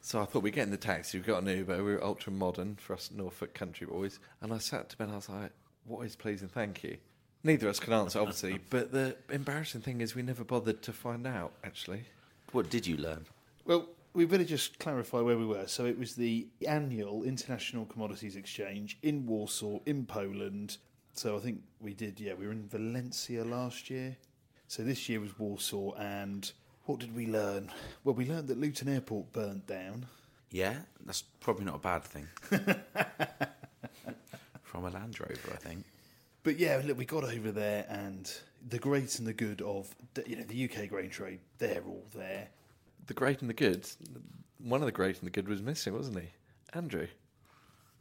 so 0.00 0.20
I 0.20 0.24
thought 0.24 0.42
we'd 0.42 0.54
get 0.54 0.64
in 0.64 0.70
the 0.70 0.76
taxi, 0.76 1.18
we 1.18 1.24
got 1.24 1.42
an 1.42 1.48
Uber, 1.48 1.82
we 1.82 1.94
were 1.94 2.04
ultra 2.04 2.32
modern 2.32 2.76
for 2.76 2.94
us 2.94 3.10
Norfolk 3.14 3.54
country 3.54 3.86
boys. 3.86 4.18
And 4.40 4.52
I 4.52 4.58
sat 4.58 4.88
to 4.90 4.96
Ben, 4.96 5.06
and 5.06 5.14
I 5.14 5.16
was 5.16 5.28
like, 5.28 5.52
what 5.84 6.04
is 6.04 6.16
please 6.16 6.42
and 6.42 6.50
thank 6.50 6.82
you? 6.82 6.98
Neither 7.46 7.68
of 7.68 7.70
us 7.70 7.80
can 7.80 7.92
answer, 7.92 8.18
obviously, 8.18 8.58
but 8.70 8.90
the 8.90 9.14
embarrassing 9.30 9.80
thing 9.80 10.00
is 10.00 10.16
we 10.16 10.22
never 10.22 10.42
bothered 10.42 10.82
to 10.82 10.92
find 10.92 11.28
out 11.28 11.52
actually. 11.62 12.02
What 12.50 12.70
did 12.70 12.88
you 12.88 12.96
learn? 12.96 13.24
Well, 13.64 13.86
we 14.14 14.24
better 14.24 14.42
just 14.42 14.80
clarify 14.80 15.20
where 15.20 15.38
we 15.38 15.46
were. 15.46 15.68
So 15.68 15.86
it 15.86 15.96
was 15.96 16.16
the 16.16 16.48
annual 16.66 17.22
International 17.22 17.84
Commodities 17.84 18.34
Exchange 18.34 18.98
in 19.02 19.26
Warsaw, 19.26 19.78
in 19.86 20.06
Poland. 20.06 20.78
So 21.12 21.36
I 21.36 21.38
think 21.38 21.62
we 21.80 21.94
did, 21.94 22.18
yeah, 22.18 22.34
we 22.34 22.46
were 22.46 22.52
in 22.52 22.66
Valencia 22.66 23.44
last 23.44 23.90
year. 23.90 24.16
So 24.66 24.82
this 24.82 25.08
year 25.08 25.20
was 25.20 25.38
Warsaw, 25.38 25.92
and 25.94 26.50
what 26.86 26.98
did 26.98 27.14
we 27.14 27.28
learn? 27.28 27.70
Well, 28.02 28.16
we 28.16 28.28
learned 28.28 28.48
that 28.48 28.58
Luton 28.58 28.88
Airport 28.88 29.32
burnt 29.32 29.68
down. 29.68 30.06
Yeah, 30.50 30.78
that's 31.04 31.22
probably 31.38 31.66
not 31.66 31.76
a 31.76 31.78
bad 31.78 32.02
thing. 32.02 32.26
From 34.64 34.84
a 34.84 34.90
Land 34.90 35.20
Rover, 35.20 35.52
I 35.52 35.56
think. 35.56 35.84
But 36.46 36.60
yeah, 36.60 36.80
look, 36.84 36.96
we 36.96 37.04
got 37.04 37.24
over 37.24 37.50
there, 37.50 37.84
and 37.88 38.32
the 38.68 38.78
great 38.78 39.18
and 39.18 39.26
the 39.26 39.32
good 39.32 39.60
of 39.62 39.92
you 40.26 40.36
know 40.36 40.44
the 40.44 40.70
UK 40.70 40.88
grain 40.88 41.10
trade, 41.10 41.40
they're 41.58 41.82
all 41.84 42.04
there. 42.14 42.46
The 43.08 43.14
great 43.14 43.40
and 43.40 43.50
the 43.50 43.54
good, 43.54 43.88
one 44.62 44.80
of 44.80 44.86
the 44.86 44.92
great 44.92 45.18
and 45.18 45.26
the 45.26 45.30
good 45.32 45.48
was 45.48 45.60
missing, 45.60 45.92
wasn't 45.92 46.20
he? 46.20 46.28
Andrew. 46.72 47.08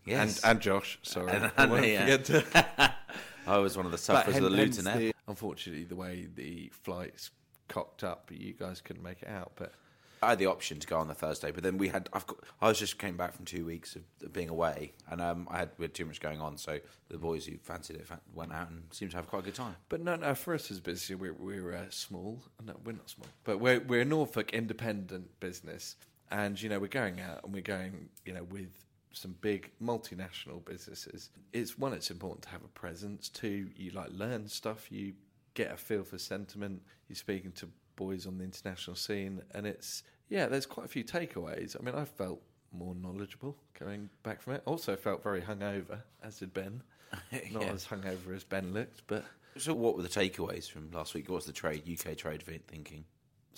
Yes. 0.05 0.43
And, 0.43 0.51
and 0.51 0.61
Josh, 0.61 0.99
sorry. 1.01 1.31
And- 1.31 1.51
I 1.57 1.65
won't 1.65 1.87
yeah. 1.87 2.17
to- 2.17 2.93
I 3.47 3.57
was 3.57 3.75
one 3.75 3.87
of 3.87 3.91
the 3.91 3.95
But 3.97 4.01
sufferers 4.01 4.35
of 4.37 4.43
the 4.43 4.49
hen- 4.51 4.59
eh? 4.59 4.63
Luton 4.63 4.99
the- 4.99 5.13
Unfortunately, 5.27 5.83
the 5.83 5.95
way 5.95 6.27
the 6.31 6.71
flights 6.83 7.31
cocked 7.67 8.03
up, 8.03 8.29
you 8.31 8.53
guys 8.53 8.79
couldn't 8.79 9.01
make 9.01 9.23
it 9.23 9.27
out. 9.27 9.53
But 9.55 9.73
I 10.21 10.29
had 10.29 10.39
the 10.39 10.47
option 10.47 10.79
to 10.79 10.87
go 10.87 10.97
on 10.97 11.07
the 11.07 11.13
Thursday, 11.13 11.51
but 11.51 11.63
then 11.63 11.77
we 11.77 11.87
had. 11.87 12.09
I've 12.13 12.25
got. 12.27 12.39
I 12.61 12.67
was 12.67 12.79
just 12.79 12.97
came 12.97 13.17
back 13.17 13.33
from 13.33 13.45
two 13.45 13.65
weeks 13.65 13.95
of, 13.95 14.33
being 14.33 14.49
away, 14.49 14.93
and 15.09 15.21
um, 15.21 15.47
I 15.49 15.59
had 15.59 15.69
we 15.77 15.83
had 15.83 15.93
too 15.93 16.05
much 16.05 16.19
going 16.19 16.41
on. 16.41 16.57
So 16.57 16.79
the 17.09 17.17
boys 17.17 17.45
who 17.45 17.57
fancied 17.57 17.97
it 17.97 18.07
went 18.33 18.53
out 18.53 18.69
and 18.69 18.83
seemed 18.91 19.11
to 19.11 19.17
have 19.17 19.27
quite 19.27 19.39
a 19.39 19.45
good 19.45 19.55
time. 19.55 19.75
but 19.89 20.01
no, 20.01 20.15
no. 20.15 20.35
For 20.35 20.53
us 20.53 20.71
as 20.71 20.79
business, 20.79 21.19
we're 21.19 21.33
we're 21.33 21.75
uh, 21.75 21.85
small. 21.89 22.41
No, 22.65 22.73
we're 22.83 22.93
not 22.93 23.09
small, 23.09 23.27
but 23.43 23.59
we're 23.59 23.79
we're 23.79 24.01
a 24.01 24.05
Norfolk 24.05 24.53
independent 24.53 25.39
business, 25.39 25.95
and 26.31 26.61
you 26.61 26.69
know 26.69 26.79
we're 26.79 26.87
going 26.87 27.19
out 27.21 27.43
and 27.43 27.53
we're 27.53 27.61
going, 27.61 28.09
you 28.25 28.33
know, 28.33 28.43
with 28.43 28.85
some 29.11 29.35
big 29.41 29.71
multinational 29.81 30.63
businesses. 30.65 31.29
It's 31.53 31.77
one, 31.77 31.93
it's 31.93 32.11
important 32.11 32.43
to 32.43 32.49
have 32.49 32.63
a 32.63 32.69
presence. 32.69 33.29
Two, 33.29 33.69
you 33.75 33.91
like 33.91 34.09
learn 34.11 34.47
stuff. 34.47 34.91
You 34.91 35.13
get 35.53 35.71
a 35.71 35.77
feel 35.77 36.03
for 36.03 36.17
sentiment. 36.17 36.81
You're 37.07 37.15
speaking 37.15 37.51
to 37.53 37.69
boys 37.95 38.25
on 38.27 38.37
the 38.37 38.43
international 38.43 38.95
scene, 38.95 39.41
and 39.51 39.65
it's 39.65 40.03
yeah. 40.29 40.47
There's 40.47 40.65
quite 40.65 40.85
a 40.85 40.89
few 40.89 41.03
takeaways. 41.03 41.75
I 41.79 41.83
mean, 41.83 41.95
I 41.95 42.05
felt 42.05 42.41
more 42.71 42.95
knowledgeable 42.95 43.55
coming 43.73 44.09
back 44.23 44.41
from 44.41 44.53
it. 44.53 44.61
Also, 44.65 44.95
felt 44.95 45.23
very 45.23 45.41
hungover, 45.41 45.99
as 46.23 46.39
did 46.39 46.53
Ben. 46.53 46.81
Not 47.51 47.61
Yeah. 47.63 47.71
as 47.71 47.85
hungover 47.87 48.35
as 48.35 48.43
Ben 48.43 48.73
looked, 48.73 49.03
but 49.07 49.23
So, 49.57 49.73
what 49.73 49.95
were 49.95 50.03
the 50.03 50.09
takeaways 50.09 50.69
from 50.69 50.91
last 50.91 51.13
week? 51.13 51.29
What's 51.29 51.45
the 51.45 51.53
trade 51.53 51.83
UK 51.87 52.15
trade 52.17 52.43
vi- 52.43 52.59
thinking? 52.67 53.05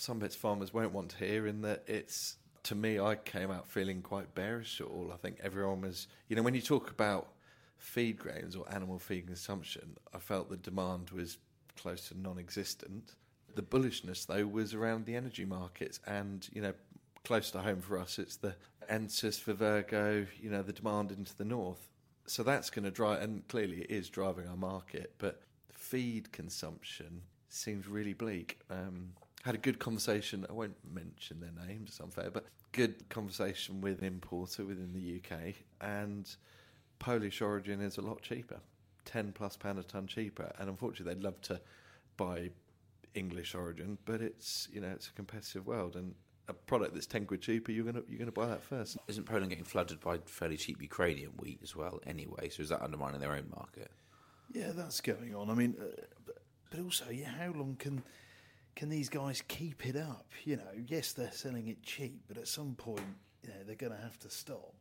some 0.00 0.20
bits 0.20 0.36
farmers 0.36 0.72
won't 0.72 0.92
want 0.92 1.08
to 1.10 1.16
hear 1.16 1.48
in 1.48 1.60
that 1.62 1.82
it's 1.88 2.36
to 2.62 2.76
me 2.76 3.00
I 3.00 3.16
came 3.16 3.50
out 3.50 3.66
feeling 3.66 4.00
quite 4.00 4.32
bearish 4.32 4.80
at 4.80 4.86
all. 4.86 5.10
I 5.12 5.16
think 5.16 5.38
everyone 5.42 5.80
was 5.80 6.06
you 6.28 6.36
know, 6.36 6.42
when 6.42 6.54
you 6.54 6.60
talk 6.60 6.88
about 6.92 7.32
feed 7.78 8.16
grains 8.16 8.54
or 8.54 8.64
animal 8.72 9.00
feed 9.00 9.26
consumption, 9.26 9.96
I 10.14 10.18
felt 10.18 10.50
the 10.50 10.56
demand 10.56 11.10
was 11.10 11.38
close 11.76 12.08
to 12.10 12.20
non 12.20 12.38
existent. 12.38 13.14
The 13.54 13.62
bullishness 13.62 14.26
though 14.26 14.46
was 14.46 14.74
around 14.74 15.06
the 15.06 15.16
energy 15.16 15.44
markets 15.44 16.00
and, 16.06 16.48
you 16.52 16.62
know, 16.62 16.74
close 17.24 17.50
to 17.50 17.58
home 17.58 17.80
for 17.80 17.98
us 17.98 18.18
it's 18.18 18.36
the 18.36 18.54
Ensus 18.88 19.38
for 19.38 19.52
Virgo, 19.52 20.26
you 20.40 20.50
know, 20.50 20.62
the 20.62 20.72
demand 20.72 21.12
into 21.12 21.36
the 21.36 21.44
north. 21.44 21.88
So 22.26 22.42
that's 22.42 22.70
going 22.70 22.84
to 22.84 22.90
drive, 22.90 23.22
and 23.22 23.46
clearly 23.48 23.82
it 23.82 23.90
is 23.90 24.08
driving 24.08 24.48
our 24.48 24.56
market. 24.56 25.14
But 25.18 25.42
feed 25.72 26.32
consumption 26.32 27.22
seems 27.48 27.86
really 27.86 28.12
bleak. 28.12 28.60
Um, 28.70 29.12
had 29.44 29.54
a 29.54 29.58
good 29.58 29.78
conversation. 29.78 30.46
I 30.48 30.52
won't 30.52 30.76
mention 30.90 31.40
their 31.40 31.66
names; 31.66 31.90
it's 31.90 32.00
unfair, 32.00 32.30
but 32.30 32.46
good 32.72 33.08
conversation 33.08 33.80
with 33.80 34.00
an 34.00 34.06
importer 34.06 34.64
within 34.64 34.92
the 34.92 35.20
UK, 35.20 35.54
and 35.80 36.28
Polish 36.98 37.40
origin 37.40 37.80
is 37.80 37.96
a 37.96 38.02
lot 38.02 38.22
cheaper, 38.22 38.60
ten 39.04 39.32
plus 39.32 39.56
pound 39.56 39.78
a 39.78 39.82
ton 39.82 40.06
cheaper. 40.06 40.52
And 40.58 40.68
unfortunately, 40.68 41.14
they'd 41.14 41.24
love 41.24 41.40
to 41.42 41.60
buy 42.16 42.50
English 43.14 43.54
origin, 43.54 43.98
but 44.04 44.20
it's 44.20 44.68
you 44.72 44.80
know 44.80 44.88
it's 44.88 45.08
a 45.08 45.12
competitive 45.12 45.66
world, 45.66 45.96
and 45.96 46.14
a 46.48 46.54
product 46.54 46.94
that's 46.94 47.06
ten 47.06 47.26
quid 47.26 47.42
cheaper, 47.42 47.72
you're 47.72 47.84
gonna 47.84 48.02
you're 48.08 48.18
gonna 48.18 48.32
buy 48.32 48.46
that 48.46 48.62
first. 48.62 48.96
Isn't 49.06 49.24
Poland 49.24 49.50
getting 49.50 49.64
flooded 49.64 50.00
by 50.00 50.18
fairly 50.24 50.56
cheap 50.56 50.80
Ukrainian 50.82 51.30
wheat 51.38 51.60
as 51.62 51.76
well? 51.76 52.00
Anyway, 52.06 52.48
so 52.48 52.62
is 52.62 52.68
that 52.70 52.82
undermining 52.82 53.20
their 53.20 53.32
own 53.32 53.48
market? 53.54 53.90
Yeah, 54.52 54.72
that's 54.74 55.00
going 55.00 55.34
on. 55.34 55.50
I 55.50 55.54
mean, 55.54 55.76
uh, 55.78 55.84
but, 56.24 56.38
but 56.70 56.80
also, 56.80 57.10
yeah, 57.10 57.30
how 57.30 57.52
long 57.52 57.76
can 57.78 58.02
can 58.74 58.88
these 58.88 59.08
guys 59.08 59.42
keep 59.48 59.86
it 59.86 59.96
up? 59.96 60.26
You 60.44 60.56
know, 60.56 60.70
yes, 60.86 61.12
they're 61.12 61.32
selling 61.32 61.68
it 61.68 61.82
cheap, 61.82 62.22
but 62.28 62.38
at 62.38 62.48
some 62.48 62.74
point, 62.76 63.02
you 63.42 63.50
know, 63.50 63.56
they're 63.66 63.74
going 63.74 63.92
to 63.92 63.98
have 63.98 64.18
to 64.20 64.30
stop. 64.30 64.72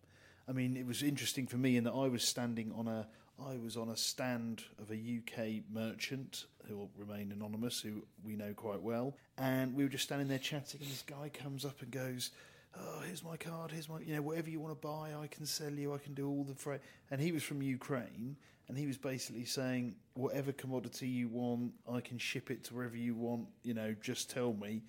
I 0.47 0.51
mean, 0.51 0.77
it 0.77 0.85
was 0.85 1.01
interesting 1.01 1.47
for 1.47 1.57
me 1.57 1.77
in 1.77 1.83
that 1.85 1.93
I 1.93 2.07
was 2.07 2.23
standing 2.23 2.71
on 2.75 2.87
a 2.87 3.07
I 3.45 3.57
was 3.57 3.77
on 3.77 3.89
a 3.89 3.97
stand 3.97 4.63
of 4.79 4.91
a 4.91 4.95
UK 4.95 5.63
merchant 5.71 6.45
who 6.67 6.77
will 6.77 6.91
remain 6.97 7.31
anonymous, 7.31 7.79
who 7.81 8.03
we 8.23 8.35
know 8.35 8.53
quite 8.53 8.81
well, 8.81 9.15
and 9.37 9.75
we 9.75 9.83
were 9.83 9.89
just 9.89 10.05
standing 10.05 10.27
there 10.27 10.39
chatting, 10.39 10.81
and 10.81 10.89
this 10.89 11.03
guy 11.03 11.29
comes 11.29 11.65
up 11.65 11.81
and 11.81 11.91
goes. 11.91 12.31
Oh, 12.79 13.01
here's 13.05 13.23
my 13.23 13.37
card. 13.37 13.71
Here's 13.71 13.89
my, 13.89 13.99
you 14.01 14.13
know, 14.13 14.21
whatever 14.21 14.51
you 14.51 14.59
want 14.59 14.79
to 14.79 14.87
buy, 14.87 15.11
I 15.19 15.25
can 15.27 15.47
sell 15.47 15.71
you. 15.71 15.95
I 15.95 15.97
can 15.97 16.13
do 16.13 16.27
all 16.27 16.43
the 16.43 16.53
freight. 16.53 16.81
And 17.09 17.19
he 17.19 17.31
was 17.31 17.41
from 17.41 17.63
Ukraine, 17.63 18.35
and 18.67 18.77
he 18.77 18.85
was 18.85 18.97
basically 18.97 19.45
saying, 19.45 19.95
whatever 20.13 20.51
commodity 20.51 21.07
you 21.07 21.27
want, 21.27 21.71
I 21.91 22.01
can 22.01 22.19
ship 22.19 22.51
it 22.51 22.63
to 22.65 22.75
wherever 22.75 22.95
you 22.95 23.15
want. 23.15 23.47
You 23.63 23.73
know, 23.73 23.95
just 24.01 24.29
tell 24.29 24.53
me. 24.53 24.83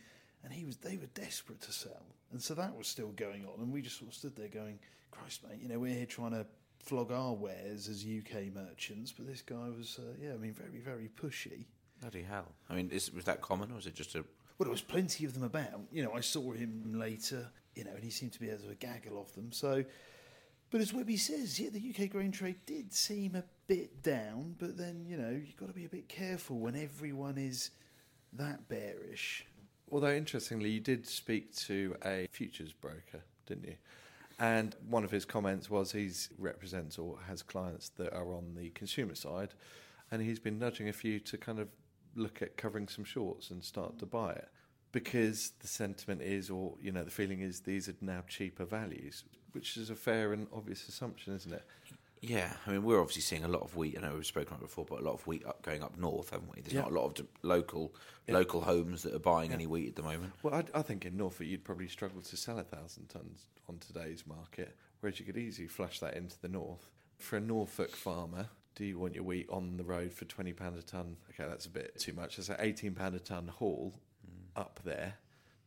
And 0.45 0.53
he 0.53 0.67
was, 0.67 0.77
they 0.77 0.99
were 0.99 1.07
desperate 1.15 1.63
to 1.63 1.73
sell, 1.73 2.05
and 2.31 2.43
so 2.43 2.55
that 2.55 2.77
was 2.77 2.89
still 2.89 3.13
going 3.17 3.47
on. 3.47 3.61
And 3.61 3.73
we 3.73 3.81
just 3.81 3.99
sort 3.99 4.11
of 4.11 4.15
stood 4.15 4.37
there 4.37 4.49
going, 4.49 4.79
Christ, 5.11 5.43
mate, 5.49 5.59
you 5.63 5.69
know, 5.69 5.79
we're 5.79 5.95
here 5.95 6.07
trying 6.07 6.33
to 6.33 6.47
flog 6.89 7.13
our 7.13 7.35
wares 7.35 7.87
as 7.87 8.03
UK 8.03 8.55
merchants, 8.55 9.13
but 9.13 9.27
this 9.27 9.43
guy 9.43 9.69
was, 9.77 9.99
uh, 9.99 10.15
yeah, 10.23 10.33
I 10.33 10.39
mean, 10.39 10.55
very, 10.55 10.81
very 10.81 11.11
pushy. 11.21 11.67
Bloody 12.01 12.23
hell! 12.23 12.47
I 12.71 12.75
mean, 12.75 12.91
is, 12.91 13.13
was 13.13 13.25
that 13.25 13.43
common, 13.43 13.71
or 13.71 13.75
was 13.75 13.87
it 13.87 13.95
just 13.95 14.15
a? 14.15 14.19
Well, 14.19 14.65
there 14.65 14.71
was 14.71 14.81
plenty 14.81 15.25
of 15.27 15.35
them 15.35 15.43
about. 15.43 15.81
You 15.93 16.03
know, 16.05 16.13
I 16.13 16.21
saw 16.21 16.53
him 16.53 16.95
later, 16.95 17.51
you 17.75 17.85
know, 17.85 17.91
and 17.95 18.03
he 18.03 18.11
seemed 18.11 18.33
to 18.33 18.41
be 18.41 18.49
able 18.49 18.69
to 18.69 18.75
gaggle 18.75 19.21
of 19.21 19.33
them. 19.35 19.53
So, 19.53 19.85
but 20.71 20.81
as 20.81 20.95
Webby 20.95 21.17
says, 21.17 21.61
yeah, 21.61 21.71
the 21.71 21.95
UK 21.95 22.11
grain 22.11 22.33
trade 22.33 22.57
did 22.67 22.93
seem 22.93 23.35
a 23.35 23.45
bit 23.67 24.03
down, 24.03 24.55
but 24.59 24.79
then, 24.79 25.05
you 25.07 25.17
know, 25.17 25.31
you've 25.31 25.57
got 25.57 25.67
to 25.67 25.75
be 25.75 25.85
a 25.85 25.89
bit 25.89 26.09
careful 26.09 26.59
when 26.59 26.77
everyone 26.77 27.37
is 27.37 27.71
that 28.33 28.69
bearish. 28.69 29.45
Although 29.91 30.13
interestingly, 30.13 30.71
you 30.71 30.81
did 30.81 31.07
speak 31.07 31.55
to 31.57 31.97
a 32.05 32.29
futures 32.31 32.73
broker, 32.73 33.23
didn't 33.47 33.65
you? 33.65 33.77
And 34.39 34.77
one 34.89 35.05
of 35.05 35.11
his 35.11 35.25
comments 35.25 35.69
was 35.69 35.93
he 35.93 36.11
represents 36.39 36.99
or 36.99 37.19
has 37.27 37.43
clients 37.43 37.89
that 37.97 38.13
are 38.13 38.33
on 38.33 38.55
the 38.55 38.71
consumer 38.71 39.15
side, 39.15 39.55
and 40.11 40.23
he's 40.23 40.39
been 40.39 40.59
nudging 40.59 40.89
a 40.89 40.93
few 40.93 41.19
to 41.21 41.37
kind 41.37 41.59
of 41.59 41.69
look 42.15 42.41
at 42.41 42.57
covering 42.57 42.89
some 42.89 43.05
shorts 43.05 43.51
and 43.51 43.65
start 43.65 43.99
to 43.99 44.07
buy 44.07 44.33
it 44.33 44.49
because 44.93 45.53
the 45.61 45.69
sentiment 45.69 46.23
is, 46.23 46.51
or 46.51 46.75
you 46.81 46.93
know, 46.93 47.05
the 47.05 47.11
feeling 47.11 47.41
is 47.41 47.61
these 47.61 47.89
are 47.89 47.95
now 48.01 48.23
cheaper 48.29 48.65
values, 48.65 49.25
which 49.53 49.77
is 49.77 49.91
a 49.91 49.95
fair 49.95 50.33
and 50.33 50.47
obvious 50.55 50.89
assumption, 50.89 51.35
isn't 51.35 51.53
it? 51.53 51.65
Yeah, 52.21 52.53
I 52.67 52.73
mean, 52.73 52.83
we're 52.83 53.01
obviously 53.01 53.23
seeing 53.23 53.45
a 53.45 53.49
lot 53.49 53.63
of 53.63 53.77
wheat. 53.77 53.97
I 53.97 54.01
know 54.01 54.15
we've 54.15 54.27
spoken 54.27 54.49
about 54.49 54.61
it 54.61 54.67
before, 54.67 54.85
but 54.85 55.01
a 55.01 55.05
lot 55.05 55.15
of 55.15 55.27
wheat 55.27 55.47
up, 55.47 55.63
going 55.63 55.83
up 55.83 55.97
north, 55.97 56.31
haven't 56.31 56.55
we? 56.55 56.61
There's 56.63 56.75
Yeah. 56.75 56.83
not 56.83 56.91
a 56.91 56.95
lot 56.95 57.05
of 57.07 57.15
d- 57.15 57.27
local 57.43 57.95
local 58.29 58.61
homes 58.63 59.03
that 59.05 59.15
are 59.15 59.19
buying 59.21 59.53
any 59.53 59.67
wheat 59.67 59.89
at 59.89 59.97
the 59.97 60.03
moment. 60.03 60.33
Well, 60.43 60.55
I, 60.55 60.65
I 60.79 60.83
think 60.83 61.07
in 61.07 61.17
Norfolk 61.17 61.47
you'd 61.47 61.65
probably 61.65 61.89
struggle 61.89 62.21
to 62.21 62.37
sell 62.37 62.59
a 62.59 62.65
thousand 62.65 63.09
tons 63.09 63.47
on 63.69 63.79
today's 63.79 64.27
market, 64.27 64.77
whereas 65.01 65.19
you 65.19 65.25
could 65.27 65.39
easily 65.39 65.69
flush 65.69 66.01
that 66.01 66.15
into 66.15 66.39
the 66.41 66.49
north. 66.49 66.91
For 67.19 67.37
a 67.37 67.41
Norfolk 67.41 67.97
farmer, 67.97 68.49
do 68.75 68.85
you 68.85 68.99
want 68.99 69.15
your 69.15 69.25
wheat 69.25 69.49
on 69.49 69.77
the 69.77 69.85
road 69.85 70.13
for 70.13 70.25
twenty 70.25 70.53
pound 70.53 70.77
a 70.77 70.83
ton? 70.83 71.17
Okay, 71.31 71.49
that's 71.49 71.67
a 71.67 71.71
bit 71.71 71.99
too 71.99 72.13
much. 72.13 72.37
That's 72.37 72.49
an 72.49 72.57
eighteen 72.59 72.95
pound 72.95 73.15
a 73.15 73.21
ton 73.21 73.49
haul 73.49 73.95
hmm. 74.25 74.61
up 74.61 74.81
there 74.85 75.15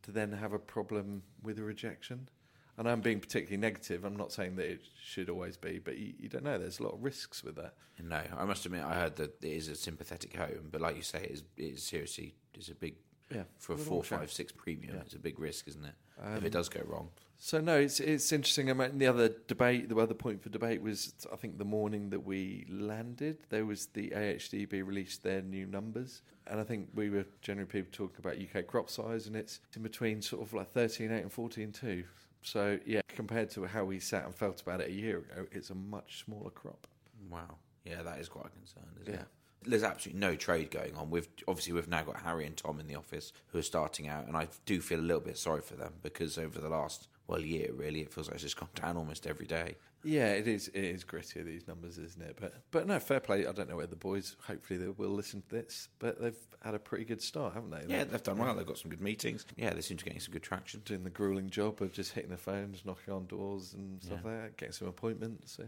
to 0.03 0.12
then 0.12 0.31
have 0.34 0.53
a 0.53 0.60
problem 0.60 1.24
with 1.41 1.60
a 1.60 1.63
rejection. 1.63 2.29
And 2.78 2.90
I'm 2.90 3.01
being 3.01 3.20
particularly 3.20 3.58
negative. 3.58 4.06
I'm 4.06 4.16
not 4.16 4.32
saying 4.32 4.56
that 4.56 4.66
it 4.66 4.82
should 5.04 5.30
always 5.30 5.58
be, 5.58 5.80
but 5.80 5.98
you, 5.98 6.13
you 6.18 6.30
don't 6.30 6.44
know. 6.44 6.58
There's 6.58 6.80
a 6.80 6.84
lot 6.84 6.94
of 6.94 7.04
risks 7.04 7.44
with 7.44 7.56
that. 7.58 7.74
No, 8.01 8.22
I 8.38 8.46
must 8.46 8.66
admit, 8.66 8.84
I 8.84 8.96
heard 8.96 9.16
that 9.18 9.44
it 9.44 9.48
is 9.51 9.68
a 9.68 9.75
sympathetic 9.75 10.36
home, 10.36 10.70
but 10.72 10.82
like 10.82 10.96
you 10.96 11.04
say, 11.04 11.20
it 11.24 11.32
is, 11.32 11.44
it 11.58 11.63
is 11.63 11.84
seriously 11.84 12.34
is 12.58 12.70
a 12.70 12.75
big 12.75 12.96
Yeah, 13.30 13.44
for 13.60 13.74
a 13.74 13.78
four, 13.78 14.04
shout. 14.04 14.30
six 14.30 14.51
premium. 14.51 14.96
Yeah. 14.96 15.01
It's 15.01 15.13
a 15.13 15.20
big 15.20 15.38
risk, 15.40 15.68
isn't 15.68 15.86
it? 15.86 15.94
if 16.18 16.38
Um, 16.40 16.46
it 16.46 16.51
does 16.51 16.70
go 16.70 16.82
wrong. 16.86 17.10
So 17.44 17.60
no, 17.60 17.78
it's 17.78 18.00
it's 18.00 18.32
interesting. 18.32 18.70
I 18.70 18.74
mean, 18.74 19.00
the 19.00 19.08
other 19.08 19.30
debate, 19.48 19.90
the 19.90 19.98
other 19.98 20.13
point 20.13 20.44
for 20.44 20.50
debate 20.50 20.82
was, 20.82 21.13
I 21.34 21.36
think, 21.38 21.58
the 21.58 21.66
morning 21.66 22.12
that 22.12 22.20
we 22.24 22.68
landed, 22.70 23.40
there 23.50 23.66
was 23.66 23.88
the 23.88 24.10
AHDB 24.12 24.86
released 24.86 25.24
their 25.24 25.42
new 25.42 25.66
numbers, 25.66 26.22
and 26.46 26.60
I 26.60 26.63
think 26.63 26.90
we 26.94 27.10
were 27.10 27.25
generally 27.42 27.68
people 27.68 27.90
talking 27.92 28.18
about 28.20 28.38
UK 28.38 28.68
crop 28.68 28.92
size, 28.92 29.25
and 29.25 29.36
it's 29.36 29.60
in 29.75 29.82
between 29.82 30.22
sort 30.22 30.44
of 30.44 30.54
like 30.54 30.70
thirteen 30.72 31.12
eight 31.12 31.22
and 31.24 31.32
fourteen 31.34 31.72
two. 31.72 32.04
So 32.41 32.79
yeah, 32.86 33.01
compared 33.07 33.50
to 33.51 33.65
how 33.65 33.86
we 33.86 34.00
sat 34.00 34.25
and 34.25 34.33
felt 34.36 34.62
about 34.62 34.81
it 34.81 34.89
a 34.89 34.93
year 34.93 35.19
ago, 35.19 35.45
it's 35.51 35.69
a 35.69 35.75
much 35.75 36.24
smaller 36.25 36.50
crop. 36.50 36.88
Wow. 37.29 37.57
Yeah, 37.86 38.01
that 38.03 38.19
is 38.19 38.29
quite 38.29 38.48
a 38.48 38.50
concern, 38.50 38.83
isn't 39.01 39.13
Yeah. 39.13 39.21
it? 39.21 39.27
There's 39.63 39.83
absolutely 39.83 40.19
no 40.19 40.36
trade 40.36 40.71
going 40.71 40.95
on. 40.95 41.12
We've 41.12 41.27
obviously 41.48 41.74
we've 41.74 41.88
now 41.88 42.01
got 42.03 42.21
Harry 42.21 42.48
and 42.48 42.57
Tom 42.57 42.79
in 42.79 42.88
the 42.88 42.95
office 42.95 43.31
who 43.48 43.60
are 43.60 43.63
starting 43.63 44.07
out, 44.07 44.25
and 44.27 44.36
I 44.36 44.48
do 44.65 44.81
feel 44.81 45.00
a 45.00 45.01
little 45.01 45.21
bit 45.21 45.38
sorry 45.38 45.62
for 45.62 45.75
them 45.75 45.93
because 46.01 46.38
over 46.39 46.60
the 46.60 46.69
last 46.69 47.07
well 47.28 47.42
year, 47.42 47.70
really, 47.74 48.01
it 48.01 48.12
feels 48.13 48.28
like 48.28 48.36
it's 48.36 48.44
just 48.44 48.60
gone 48.60 48.70
down 48.75 48.98
almost 48.98 49.28
every 49.28 49.46
day. 49.46 49.75
Yeah, 50.04 50.30
it 50.34 50.48
is. 50.48 50.68
It 50.70 50.84
is 50.84 51.04
gritty 51.04 51.44
these 51.44 51.68
numbers, 51.68 51.98
isn't 52.00 52.22
it? 52.24 52.36
But 52.42 52.56
but 52.72 52.88
no, 52.88 53.00
fair 53.00 53.20
play. 53.20 53.46
I 53.46 53.51
don't 53.51 53.70
know 53.70 53.75
where 53.75 53.86
the 53.86 53.96
boys. 53.96 54.36
Hopefully 54.48 54.80
they 54.80 54.88
will 54.88 55.12
listen 55.12 55.42
to 55.44 55.50
this, 55.56 55.90
but 56.00 56.20
they've 56.20 56.36
had 56.63 56.74
a 56.74 56.80
pretty 56.80 57.06
good 57.06 57.22
start, 57.22 57.54
haven't 57.54 57.70
they? 57.70 57.84
Yeah, 57.88 58.06
they've 58.06 58.24
done 58.24 58.40
well. 58.40 58.56
They've 58.56 58.66
got 58.66 58.80
some 58.80 58.90
good 58.90 59.01
meetings. 59.01 59.46
Yeah, 59.58 59.74
they 59.74 59.82
seem 59.82 59.98
to 59.98 60.04
be 60.04 60.10
getting 60.10 60.22
some 60.22 60.34
good 60.34 60.42
traction. 60.42 60.82
doing 60.86 61.04
the 61.04 61.12
grueling 61.12 61.51
job 61.51 61.82
of 61.84 61.92
just 61.92 62.13
hitting 62.13 62.32
the 62.32 62.38
phones, 62.38 62.84
knocking 62.84 63.13
on 63.13 63.28
doors 63.28 63.74
and 63.75 64.01
stuff 64.01 64.20
Yeah. 64.25 64.32
like 64.32 64.42
that, 64.42 64.58
getting 64.58 64.74
some 64.74 64.88
appointments. 64.88 65.58
Yeah. 65.60 65.66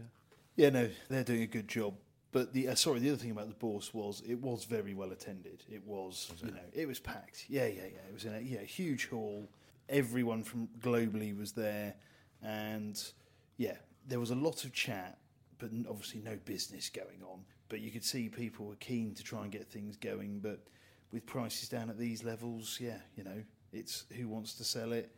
Yeah, 0.56 0.70
no, 0.70 0.88
they're 1.08 1.22
doing 1.24 1.42
a 1.42 1.46
good 1.46 1.68
job. 1.68 1.94
But 2.32 2.52
the 2.52 2.66
uh, 2.68 2.74
sorry, 2.74 2.98
the 2.98 3.10
other 3.10 3.18
thing 3.18 3.30
about 3.30 3.46
the 3.46 3.54
Bourse 3.54 3.94
was 3.94 4.20
it 4.26 4.40
was 4.40 4.64
very 4.64 4.94
well 4.94 5.12
attended. 5.12 5.62
It 5.70 5.86
was, 5.86 6.32
you 6.44 6.50
know, 6.50 6.58
it 6.72 6.88
was 6.88 6.98
packed. 6.98 7.44
Yeah, 7.48 7.66
yeah, 7.66 7.82
yeah. 7.82 8.08
It 8.08 8.12
was 8.12 8.24
in 8.24 8.34
a 8.34 8.40
yeah 8.40 8.62
huge 8.62 9.08
hall. 9.08 9.48
Everyone 9.88 10.42
from 10.42 10.68
globally 10.80 11.36
was 11.36 11.52
there, 11.52 11.94
and 12.42 13.02
yeah, 13.56 13.76
there 14.06 14.20
was 14.20 14.30
a 14.30 14.34
lot 14.34 14.64
of 14.64 14.72
chat, 14.72 15.18
but 15.58 15.70
obviously 15.88 16.20
no 16.20 16.38
business 16.44 16.88
going 16.88 17.22
on. 17.22 17.44
But 17.68 17.80
you 17.80 17.90
could 17.90 18.04
see 18.04 18.28
people 18.28 18.66
were 18.66 18.76
keen 18.76 19.14
to 19.14 19.22
try 19.22 19.42
and 19.42 19.52
get 19.52 19.66
things 19.66 19.96
going. 19.96 20.40
But 20.40 20.60
with 21.12 21.26
prices 21.26 21.68
down 21.68 21.90
at 21.90 21.98
these 21.98 22.24
levels, 22.24 22.78
yeah, 22.80 22.98
you 23.16 23.24
know, 23.24 23.42
it's 23.72 24.04
who 24.16 24.28
wants 24.28 24.54
to 24.54 24.64
sell 24.64 24.92
it. 24.92 25.14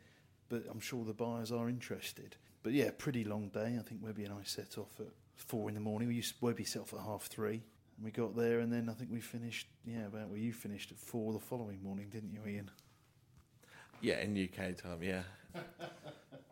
But 0.49 0.63
I'm 0.71 0.79
sure 0.79 1.03
the 1.03 1.13
buyers 1.13 1.51
are 1.51 1.67
interested. 1.67 2.37
But 2.63 2.73
yeah, 2.73 2.89
pretty 2.97 3.23
long 3.23 3.49
day. 3.49 3.77
I 3.79 3.83
think 3.83 4.01
Webby 4.03 4.25
and 4.25 4.33
I 4.33 4.43
set 4.43 4.77
off 4.77 4.99
at 4.99 5.07
four 5.35 5.69
in 5.69 5.75
the 5.75 5.81
morning. 5.81 6.07
We 6.07 6.15
used 6.15 6.35
Webby 6.41 6.63
set 6.63 6.81
off 6.81 6.93
at 6.93 6.99
half 6.99 7.23
three. 7.23 7.63
And 7.97 8.05
we 8.05 8.11
got 8.11 8.35
there, 8.35 8.59
and 8.59 8.71
then 8.71 8.89
I 8.89 8.93
think 8.93 9.11
we 9.11 9.21
finished. 9.21 9.67
Yeah, 9.85 10.05
about 10.05 10.29
well, 10.29 10.37
you 10.37 10.53
finished 10.53 10.91
at 10.91 10.97
four 10.97 11.33
the 11.33 11.39
following 11.39 11.81
morning, 11.83 12.09
didn't 12.09 12.31
you, 12.31 12.41
Ian? 12.47 12.71
Yeah, 14.01 14.19
in 14.21 14.37
UK 14.37 14.75
time, 14.77 15.01
yeah. 15.01 15.23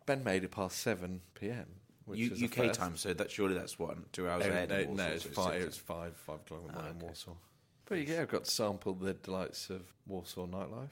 ben 0.05 0.23
made 0.23 0.43
it 0.43 0.51
past 0.51 0.79
7 0.79 1.21
p.m. 1.35 1.65
Which 2.05 2.19
U- 2.19 2.29
was 2.29 2.43
UK 2.43 2.71
time, 2.73 2.97
so 2.97 3.13
that 3.13 3.31
surely 3.31 3.55
that's 3.55 3.79
what 3.79 4.11
two 4.13 4.29
hours 4.29 4.43
No, 4.45 4.51
ahead. 4.51 4.69
no, 4.69 4.79
of 4.81 4.89
no, 4.89 5.03
it's 5.07 5.23
so 5.23 5.29
it's 5.29 5.35
five, 5.37 5.53
six. 5.53 5.63
it 5.63 5.65
was 5.67 5.77
5, 5.77 6.13
5 6.15 6.35
o'clock 6.35 6.59
in 6.61 6.67
the 6.67 6.73
Ah, 6.73 6.81
morning 6.81 6.99
in. 6.99 7.05
Warsaw. 7.05 7.31
But 7.87 8.07
yeah, 8.07 8.21
I've 8.21 8.27
got 8.29 8.45
to 8.45 8.51
sample 8.51 8.93
the 8.93 9.13
delights 9.13 9.69
of 9.69 9.81
Warsaw 10.07 10.45
nightlife. 10.47 10.89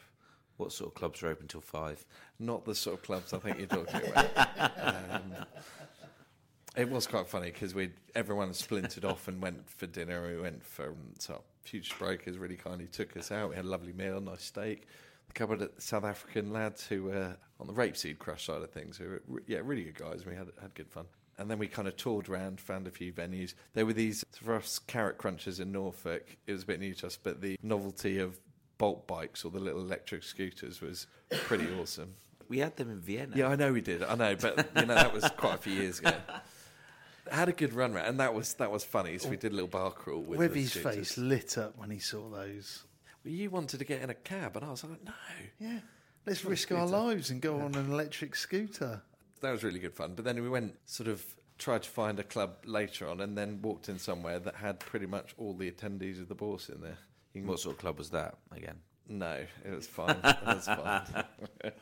What 0.58 0.72
sort 0.72 0.90
of 0.92 0.96
clubs 0.96 1.24
are 1.24 1.30
open 1.30 1.48
till 1.48 1.62
five? 1.62 2.06
Not 2.40 2.64
the 2.66 2.76
sort 2.76 2.98
of 3.00 3.04
clubs 3.04 3.34
I 3.34 3.40
think 3.40 3.58
you're 3.58 3.68
talking 3.68 4.02
about. 4.08 4.72
um, 4.80 5.34
it 6.78 6.88
was 6.90 7.08
quite 7.08 7.28
funny 7.28 7.50
because 7.52 7.74
we 7.74 7.90
everyone 8.14 8.54
splintered 8.54 9.04
off 9.04 9.28
and 9.28 9.42
went 9.42 9.68
for 9.68 9.88
dinner. 9.88 10.28
We 10.28 10.40
went 10.40 10.64
for 10.64 10.90
um, 10.90 10.96
so 11.18 11.42
Future 11.64 11.96
Brokers 11.98 12.38
really 12.38 12.56
kindly 12.56 12.86
took 12.86 13.18
us 13.18 13.32
out. 13.32 13.50
We 13.50 13.56
had 13.56 13.66
a 13.66 13.68
lovely 13.68 13.94
meal, 13.94 14.22
nice 14.22 14.44
steak. 14.44 14.88
A 15.36 15.40
couple 15.40 15.62
of 15.64 15.72
South 15.80 16.04
African 16.04 16.54
lads 16.54 16.86
who 16.86 17.04
were 17.06 17.36
on 17.60 17.68
the 17.68 17.74
rapeseed 17.74 18.20
crush 18.20 18.46
side 18.46 18.62
of 18.62 18.70
things. 18.70 18.98
Who 18.98 19.20
were 19.28 19.44
yeah, 19.48 19.62
really 19.64 19.84
good 19.84 19.98
guys. 19.98 20.26
We 20.26 20.36
had 20.36 20.50
had 20.62 20.76
good 20.76 20.90
fun. 20.90 21.06
And 21.40 21.50
then 21.50 21.58
we 21.58 21.68
kind 21.68 21.88
of 21.88 21.98
toured 21.98 22.30
around, 22.30 22.60
found 22.60 22.86
a 22.86 22.92
few 22.92 23.12
venues. 23.12 23.56
There 23.74 23.88
were 23.88 23.94
these 23.94 24.24
for 24.32 24.54
us 24.56 24.78
carrot 24.78 25.18
crunchers 25.18 25.60
in 25.60 25.72
Norfolk. 25.72 26.38
It 26.46 26.52
was 26.52 26.62
a 26.62 26.66
bit 26.68 26.80
new 26.80 26.94
to 26.96 27.08
us, 27.08 27.18
but 27.22 27.42
the 27.42 27.58
novelty 27.64 28.20
of 28.20 28.40
bolt 28.78 29.08
bikes 29.08 29.44
or 29.44 29.50
the 29.50 29.60
little 29.60 29.82
electric 29.82 30.24
scooters 30.24 30.82
was 30.82 31.08
pretty 31.46 31.68
awesome. 31.82 32.14
We 32.50 32.60
had 32.60 32.78
them 32.78 32.92
in 32.92 33.00
Vienna. 33.00 33.36
Yeah, 33.36 33.48
I 33.48 33.56
know 33.56 33.74
we 33.74 33.82
did. 33.82 34.04
I 34.04 34.14
know, 34.14 34.36
but 34.36 34.70
you 34.76 34.86
know 34.86 34.94
that 34.94 35.14
was 35.14 35.28
quite 35.38 35.56
a 35.56 35.58
few 35.58 35.74
years 35.74 36.00
ago. 36.00 36.14
Had 37.32 37.48
a 37.48 37.54
good 37.54 37.74
run 37.74 37.94
round, 37.94 38.08
and 38.08 38.20
that 38.20 38.34
was 38.34 38.54
that 38.56 38.70
was 38.70 38.84
funny. 38.84 39.18
So 39.18 39.30
we 39.30 39.38
did 39.38 39.54
a 39.54 39.56
little 39.56 39.70
bar 39.70 39.92
crawl 39.92 40.20
with 40.20 40.38
the 40.38 40.46
Webby's 40.46 40.74
scooters. 40.74 40.96
face 40.96 41.18
lit 41.18 41.58
up 41.58 41.78
when 41.78 41.90
he 41.90 41.98
saw 41.98 42.30
those. 42.30 42.84
Well, 43.24 43.34
you 43.34 43.50
wanted 43.50 43.78
to 43.80 43.86
get 43.86 44.02
in 44.02 44.10
a 44.10 44.14
cab, 44.14 44.56
and 44.58 44.66
I 44.66 44.70
was 44.72 44.84
like, 44.84 45.04
no. 45.04 45.12
Yeah, 45.60 45.80
let's 46.26 46.44
Well, 46.44 46.52
risk 46.52 46.72
our 46.72 46.86
lives 46.86 47.30
and 47.30 47.42
go 47.42 47.60
on 47.62 47.76
an 47.76 47.92
electric 47.92 48.36
scooter. 48.36 49.02
That 49.42 49.52
was 49.52 49.64
really 49.64 49.80
good 49.80 49.94
fun. 49.94 50.14
But 50.16 50.26
then 50.26 50.42
we 50.42 50.50
went 50.50 50.76
sort 50.86 51.08
of 51.10 51.24
tried 51.58 51.84
to 51.84 51.90
find 51.90 52.20
a 52.20 52.24
club 52.24 52.58
later 52.66 53.08
on, 53.08 53.22
and 53.22 53.38
then 53.38 53.62
walked 53.62 53.88
in 53.90 54.00
somewhere 54.00 54.40
that 54.40 54.56
had 54.56 54.80
pretty 54.80 55.06
much 55.06 55.34
all 55.38 55.54
the 55.54 55.72
attendees 55.72 56.20
of 56.20 56.28
the 56.28 56.36
bourse 56.36 56.70
in 56.70 56.82
there. 56.82 56.98
You 57.34 57.42
can- 57.42 57.48
What 57.50 57.60
sort 57.60 57.76
of 57.76 57.82
club 57.82 57.98
was 57.98 58.10
that 58.10 58.38
again? 58.52 58.78
No, 59.08 59.46
it 59.66 59.72
was 59.72 59.86
fine. 59.88 60.16
It 60.24 60.38
was 60.46 60.66
fine. 60.66 61.24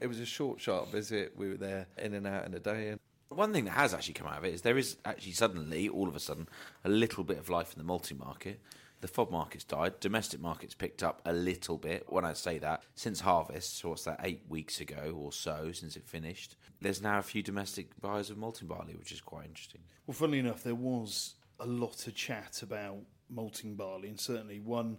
it 0.00 0.06
was 0.06 0.18
a 0.20 0.26
short, 0.26 0.60
sharp 0.60 0.90
visit. 0.90 1.32
We 1.36 1.48
were 1.48 1.56
there 1.56 1.86
in 1.98 2.14
and 2.14 2.26
out 2.26 2.46
in 2.46 2.54
a 2.54 2.58
day, 2.58 2.88
and 2.88 3.00
One 3.28 3.52
thing 3.52 3.64
that 3.66 3.72
has 3.72 3.94
actually 3.94 4.14
come 4.14 4.26
out 4.26 4.38
of 4.38 4.44
it 4.44 4.54
is 4.54 4.62
there 4.62 4.78
is 4.78 4.96
actually 5.04 5.32
suddenly, 5.32 5.88
all 5.88 6.08
of 6.08 6.16
a 6.16 6.20
sudden, 6.20 6.48
a 6.84 6.88
little 6.88 7.22
bit 7.24 7.38
of 7.38 7.48
life 7.48 7.72
in 7.72 7.78
the 7.78 7.84
multi 7.84 8.14
market. 8.14 8.60
The 9.00 9.08
FOB 9.08 9.30
market's 9.30 9.64
died. 9.64 10.00
Domestic 10.00 10.40
market's 10.40 10.74
picked 10.74 11.02
up 11.02 11.22
a 11.24 11.32
little 11.32 11.78
bit. 11.78 12.04
When 12.08 12.24
I 12.24 12.32
say 12.32 12.58
that, 12.58 12.82
since 12.94 13.20
harvest, 13.20 13.78
so 13.78 13.90
what's 13.90 14.04
that, 14.04 14.20
eight 14.24 14.42
weeks 14.48 14.80
ago 14.80 15.16
or 15.20 15.32
so 15.32 15.70
since 15.72 15.96
it 15.96 16.06
finished, 16.06 16.56
there's 16.80 17.00
now 17.00 17.18
a 17.18 17.22
few 17.22 17.42
domestic 17.42 18.00
buyers 18.00 18.30
of 18.30 18.38
malting 18.38 18.68
barley, 18.68 18.94
which 18.96 19.12
is 19.12 19.20
quite 19.20 19.46
interesting. 19.46 19.82
Well, 20.06 20.14
funnily 20.14 20.40
enough, 20.40 20.64
there 20.64 20.74
was 20.74 21.34
a 21.60 21.66
lot 21.66 22.06
of 22.06 22.14
chat 22.14 22.62
about 22.62 22.98
malting 23.30 23.74
barley, 23.76 24.08
and 24.08 24.18
certainly 24.18 24.60
one 24.60 24.98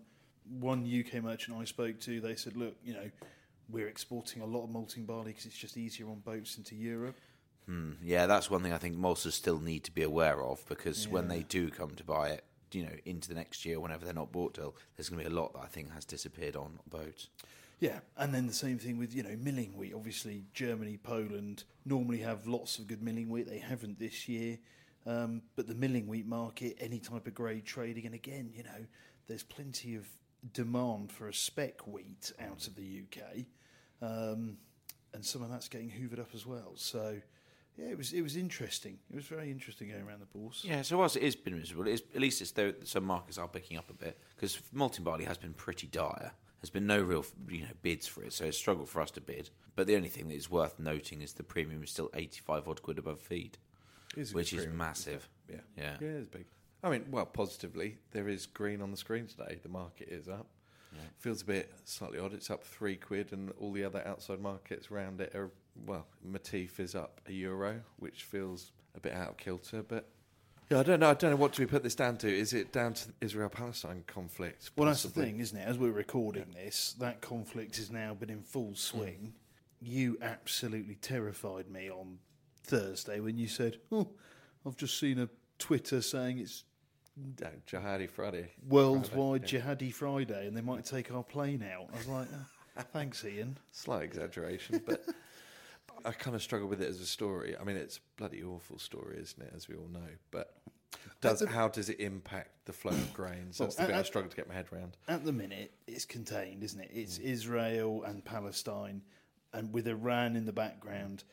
one 0.60 0.84
UK 0.84 1.22
merchant 1.22 1.58
I 1.58 1.66
spoke 1.66 2.00
to, 2.02 2.22
they 2.22 2.36
said, 2.36 2.56
"Look, 2.56 2.76
you 2.84 2.94
know, 2.94 3.12
we're 3.70 3.88
exporting 3.88 4.42
a 4.42 4.46
lot 4.46 4.64
of 4.64 4.70
malting 4.72 5.06
barley 5.06 5.32
because 5.32 5.46
it's 5.46 5.58
just 5.58 5.78
easier 5.78 6.08
on 6.08 6.20
boats 6.20 6.58
into 6.58 6.76
Europe." 6.76 7.16
Hmm. 7.66 7.94
Yeah, 8.02 8.26
that's 8.26 8.50
one 8.50 8.64
thing 8.64 8.74
I 8.74 8.78
think 8.78 8.98
maltsters 8.98 9.34
still 9.34 9.60
need 9.60 9.84
to 9.84 9.92
be 9.92 10.02
aware 10.02 10.42
of 10.42 10.66
because 10.68 11.08
when 11.08 11.28
they 11.28 11.44
do 11.44 11.70
come 11.70 11.92
to 11.92 12.04
buy 12.04 12.30
it, 12.30 12.44
you 12.74 12.84
know, 12.84 12.96
into 13.06 13.30
the 13.30 13.36
next 13.36 13.66
year, 13.66 13.80
whenever 13.80 14.06
they're 14.06 14.14
not 14.14 14.32
bought 14.32 14.54
till, 14.54 14.76
there's 14.96 15.10
going 15.10 15.24
to 15.24 15.30
be 15.30 15.36
a 15.36 15.40
lot 15.40 15.54
that 15.54 15.62
I 15.62 15.68
think 15.68 15.92
has 15.94 16.06
disappeared 16.06 16.56
on 16.56 16.80
boats. 16.90 17.30
Yeah, 17.80 18.00
and 18.18 18.34
then 18.34 18.46
the 18.46 18.54
same 18.54 18.78
thing 18.78 18.98
with 18.98 19.16
you 19.16 19.24
know 19.24 19.36
milling 19.40 19.78
wheat. 19.78 19.94
Obviously, 19.96 20.44
Germany, 20.54 20.98
Poland 21.02 21.64
normally 21.86 22.20
have 22.20 22.46
lots 22.46 22.78
of 22.78 22.88
good 22.88 23.02
milling 23.02 23.30
wheat. 23.30 23.48
They 23.48 23.60
haven't 23.60 24.00
this 24.00 24.28
year, 24.28 24.58
um, 25.06 25.42
but 25.56 25.68
the 25.68 25.76
milling 25.76 26.08
wheat 26.08 26.28
market, 26.28 26.76
any 26.80 27.00
type 27.00 27.26
of 27.26 27.34
grade 27.34 27.66
trading, 27.66 28.06
and 28.06 28.14
again, 28.14 28.52
you 28.54 28.64
know, 28.64 28.86
there's 29.28 29.44
plenty 29.44 29.96
of 29.96 30.08
demand 30.54 31.12
for 31.12 31.30
a 31.30 31.34
spec 31.34 31.88
wheat 31.88 32.34
out 32.42 32.68
of 32.68 32.76
the 32.76 33.04
UK, 33.04 33.46
um, 34.02 34.58
and 35.14 35.26
some 35.26 35.42
of 35.42 35.50
that's 35.50 35.70
getting 35.70 35.90
hoovered 35.90 36.20
up 36.20 36.32
as 36.34 36.46
well. 36.46 36.74
So, 36.76 37.22
yeah, 37.80 37.90
it 37.92 37.98
was 37.98 38.14
it 38.14 38.22
was 38.22 38.36
interesting. 38.36 38.98
It 39.10 39.16
was 39.16 39.26
very 39.26 39.50
interesting 39.52 39.90
going 39.90 40.04
around 40.04 40.22
the 40.22 40.26
bourse. 40.38 40.64
Yeah, 40.66 40.82
so 40.82 40.98
whilst 40.98 41.16
it 41.16 41.24
has 41.24 41.36
been 41.36 41.58
miserable, 41.58 41.92
at 41.92 42.20
least 42.22 42.42
it's 42.42 42.52
there, 42.52 42.74
some 42.84 43.06
markets 43.06 43.38
are 43.38 43.48
picking 43.48 43.78
up 43.78 43.90
a 43.90 43.94
bit 43.94 44.20
because 44.36 44.60
malting 44.74 45.04
barley 45.04 45.26
has 45.26 45.38
been 45.38 45.54
pretty 45.54 45.88
dire. 45.88 46.32
There's 46.62 46.70
been 46.70 46.88
no 46.88 47.02
real 47.02 47.26
you 47.48 47.62
know 47.62 47.68
bids 47.82 48.06
for 48.06 48.24
it, 48.24 48.34
so 48.34 48.46
it's 48.46 48.58
a 48.58 48.60
struggle 48.60 48.86
for 48.86 49.02
us 49.02 49.12
to 49.12 49.22
bid. 49.22 49.50
But 49.76 49.88
the 49.88 49.96
only 49.96 50.10
thing 50.10 50.28
that 50.28 50.36
is 50.36 50.50
worth 50.50 50.78
noting 50.78 51.22
is 51.22 51.34
the 51.34 51.44
premium 51.44 51.84
is 51.84 51.92
still 51.92 52.10
85 52.14 52.68
odd 52.68 52.82
quid 52.82 53.00
above 53.00 53.22
feed, 53.22 53.58
It's 54.18 54.32
a 54.32 54.36
which 54.36 54.52
is 54.52 54.68
massive. 54.68 55.30
Yeah. 55.50 55.62
Yeah. 55.78 55.96
Yeah, 56.02 56.08
it's 56.08 56.28
big. 56.28 56.46
I 56.84 56.90
mean, 56.90 57.06
well, 57.12 57.26
positively, 57.26 57.98
there 58.12 58.28
is 58.28 58.46
green 58.46 58.82
on 58.82 58.92
the 58.92 58.98
screen 58.98 59.28
today. 59.28 59.60
The 59.64 59.70
market 59.70 60.10
is 60.10 60.28
up. 60.28 60.48
Feels 61.20 61.42
a 61.42 61.46
bit 61.46 61.72
slightly 61.86 62.18
odd. 62.20 62.34
It's 62.34 62.50
up 62.50 62.64
three 62.64 62.96
quid, 62.96 63.32
and 63.32 63.52
all 63.60 63.72
the 63.72 63.84
other 63.84 64.06
outside 64.08 64.40
markets 64.42 64.90
around 64.92 65.22
it 65.22 65.34
are, 65.36 65.52
well, 65.86 66.08
Matif 66.28 66.80
is 66.80 66.96
up 66.96 67.22
a 67.28 67.32
euro, 67.32 67.82
which 67.98 68.24
feels 68.24 68.72
a 68.96 69.00
bit 69.00 69.14
out 69.14 69.30
of 69.30 69.38
kilter. 69.38 69.84
But 69.84 70.08
yeah, 70.70 70.80
I 70.80 70.84
don't 70.84 71.00
know. 71.00 71.10
I 71.10 71.14
don't 71.16 71.32
know 71.32 71.38
what 71.38 71.54
do 71.54 71.64
we 71.64 71.66
put 71.66 71.82
this 71.82 71.96
down 71.96 72.18
to. 72.18 72.28
Is 72.28 72.54
it 72.54 72.72
down 72.72 72.94
to 72.94 73.08
the 73.08 73.14
Israel 73.22 73.50
Palestine 73.50 74.04
conflict? 74.06 74.70
Well, 74.76 74.88
that's 74.88 75.04
the 75.04 75.10
thing, 75.10 75.40
isn't 75.40 75.58
it? 75.58 75.68
As 75.68 75.78
we're 75.80 75.92
recording 75.92 76.46
this, 76.54 76.96
that 77.00 77.22
conflict 77.22 77.78
has 77.78 77.90
now 77.90 78.14
been 78.14 78.30
in 78.30 78.44
full 78.44 78.70
hmm. 78.70 78.74
swing. 78.76 79.34
You 79.82 80.18
absolutely 80.22 80.96
terrified 80.96 81.70
me 81.70 81.90
on 81.90 82.20
Thursday 82.64 83.20
when 83.20 83.38
you 83.38 83.48
said, 83.48 83.78
"Oh, 83.92 84.12
I've 84.66 84.78
just 84.78 85.00
seen 85.00 85.20
a 85.20 85.30
Twitter 85.58 86.02
saying 86.02 86.38
it's 86.40 86.66
No, 87.18 87.50
Jihadi 87.66 88.10
Friday. 88.10 88.52
Worldwide 88.68 89.50
Friday, 89.50 89.58
yeah. 89.58 89.76
Jihadi 89.76 89.94
Friday 89.94 90.48
and 90.48 90.56
they 90.56 90.62
might 90.62 90.86
take 90.86 91.12
our 91.12 91.24
plane 91.24 91.64
out." 91.64 91.90
I 91.94 91.98
was 91.98 92.08
like, 92.08 92.28
"Oh, 92.78 92.84
"Thanks, 92.94 93.26
Ian." 93.26 93.58
Slight 93.72 94.04
exaggeration, 94.04 94.82
but 94.86 95.04
I 96.06 96.12
kind 96.12 96.36
of 96.36 96.42
struggle 96.42 96.68
with 96.68 96.82
it 96.82 96.90
as 96.90 97.00
a 97.02 97.06
story. 97.06 97.56
I 97.60 97.64
mean, 97.64 97.76
it's 97.76 97.98
a 97.98 98.00
bloody 98.18 98.44
awful 98.44 98.80
story, 98.80 99.18
isn't 99.20 99.42
it? 99.42 99.54
As 99.56 99.68
we 99.68 99.76
all 99.76 99.90
know, 99.92 100.08
but 100.32 100.56
does 101.22 101.44
how 101.46 101.68
does 101.68 101.90
it 101.90 102.00
impact 102.00 102.66
the 102.66 102.74
flow 102.74 102.92
of 102.92 103.14
grains? 103.14 103.58
That's 103.58 103.78
Well, 103.78 103.88
the 103.88 103.92
bit 103.94 103.98
I- 103.98 104.00
I 104.00 104.04
struggle 104.04 104.30
to 104.30 104.36
get 104.36 104.48
my 104.48 104.54
head 104.54 104.68
around. 104.72 104.98
At 105.08 105.26
the 105.26 105.32
minute, 105.32 105.74
it's 105.88 106.06
contained, 106.06 106.64
isn't 106.64 106.80
it? 106.80 106.94
Mm. 106.94 106.98
It's 106.98 107.18
Israel 107.18 108.04
and 108.04 108.24
Palestine, 108.24 109.02
and 109.54 109.74
with 109.74 109.88
Iran 109.88 110.36
in 110.36 110.46
the 110.46 110.54
background. 110.54 111.24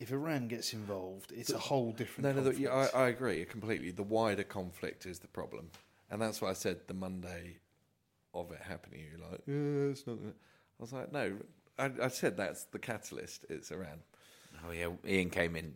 If 0.00 0.12
Iran 0.12 0.46
gets 0.46 0.72
involved, 0.74 1.32
it's 1.32 1.50
a 1.50 1.58
whole 1.58 1.90
different. 1.92 2.36
No, 2.36 2.42
no, 2.42 2.50
the, 2.52 2.68
I, 2.68 2.86
I 2.94 3.08
agree 3.08 3.44
completely. 3.44 3.90
The 3.90 4.04
wider 4.04 4.44
conflict 4.44 5.06
is 5.06 5.18
the 5.18 5.26
problem, 5.28 5.70
and 6.10 6.22
that's 6.22 6.40
why 6.40 6.50
I 6.50 6.52
said 6.52 6.86
the 6.86 6.94
Monday 6.94 7.58
of 8.32 8.52
it 8.52 8.60
happening. 8.60 9.04
You're 9.10 9.28
like, 9.28 9.40
"Yeah, 9.46 9.90
it's 9.90 10.06
not. 10.06 10.18
gonna-" 10.18 10.30
I 10.78 10.82
was 10.82 10.92
like, 10.92 11.10
no. 11.10 11.36
I, 11.78 11.90
I 12.02 12.08
said 12.08 12.36
that's 12.36 12.64
the 12.64 12.78
catalyst. 12.78 13.46
It's 13.48 13.70
Iran. 13.70 14.00
Oh 14.66 14.72
yeah, 14.72 14.88
Ian 15.06 15.30
came 15.30 15.56
in 15.56 15.74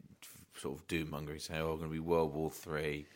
sort 0.57 0.79
of 0.79 0.87
doom 0.89 1.11
mongering, 1.11 1.39
saying, 1.39 1.61
"Oh, 1.61 1.77
going 1.77 1.89
to 1.89 1.93
be 1.93 2.01
World 2.01 2.35
War 2.35 2.51
Three," 2.51 3.07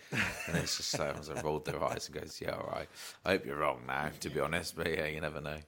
and 0.47 0.57
it's 0.57 0.77
just 0.77 0.91
so 0.91 1.05
everyone's 1.05 1.43
rolled 1.43 1.65
their 1.65 1.83
eyes 1.83 2.09
and 2.09 2.21
goes, 2.21 2.41
"Yeah, 2.41 2.53
all 2.53 2.71
right. 2.73 2.89
I 3.25 3.33
hope 3.33 3.47
you're 3.47 3.59
wrong 3.59 3.83
now, 3.87 4.11
to 4.21 4.31
be 4.31 4.41
honest, 4.41 4.77
but 4.77 4.89
yeah, 4.89 5.07
you 5.07 5.21
never 5.21 5.41
know." 5.41 5.59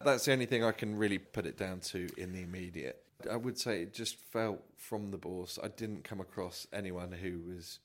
That's 0.00 0.24
the 0.26 0.32
only 0.32 0.46
thing 0.46 0.64
I 0.64 0.72
can 0.72 0.96
really 0.96 1.18
put 1.18 1.46
it 1.46 1.56
down 1.56 1.80
to 1.80 2.08
in 2.18 2.32
the 2.32 2.42
immediate. 2.42 3.02
I 3.30 3.36
would 3.36 3.58
say 3.58 3.82
it 3.82 3.94
just 3.94 4.16
felt 4.16 4.62
from 4.76 5.10
the 5.10 5.16
bourse. 5.16 5.58
I 5.62 5.68
didn't 5.68 6.04
come 6.04 6.20
across 6.20 6.66
anyone 6.72 7.12
who 7.12 7.40
was, 7.48 7.78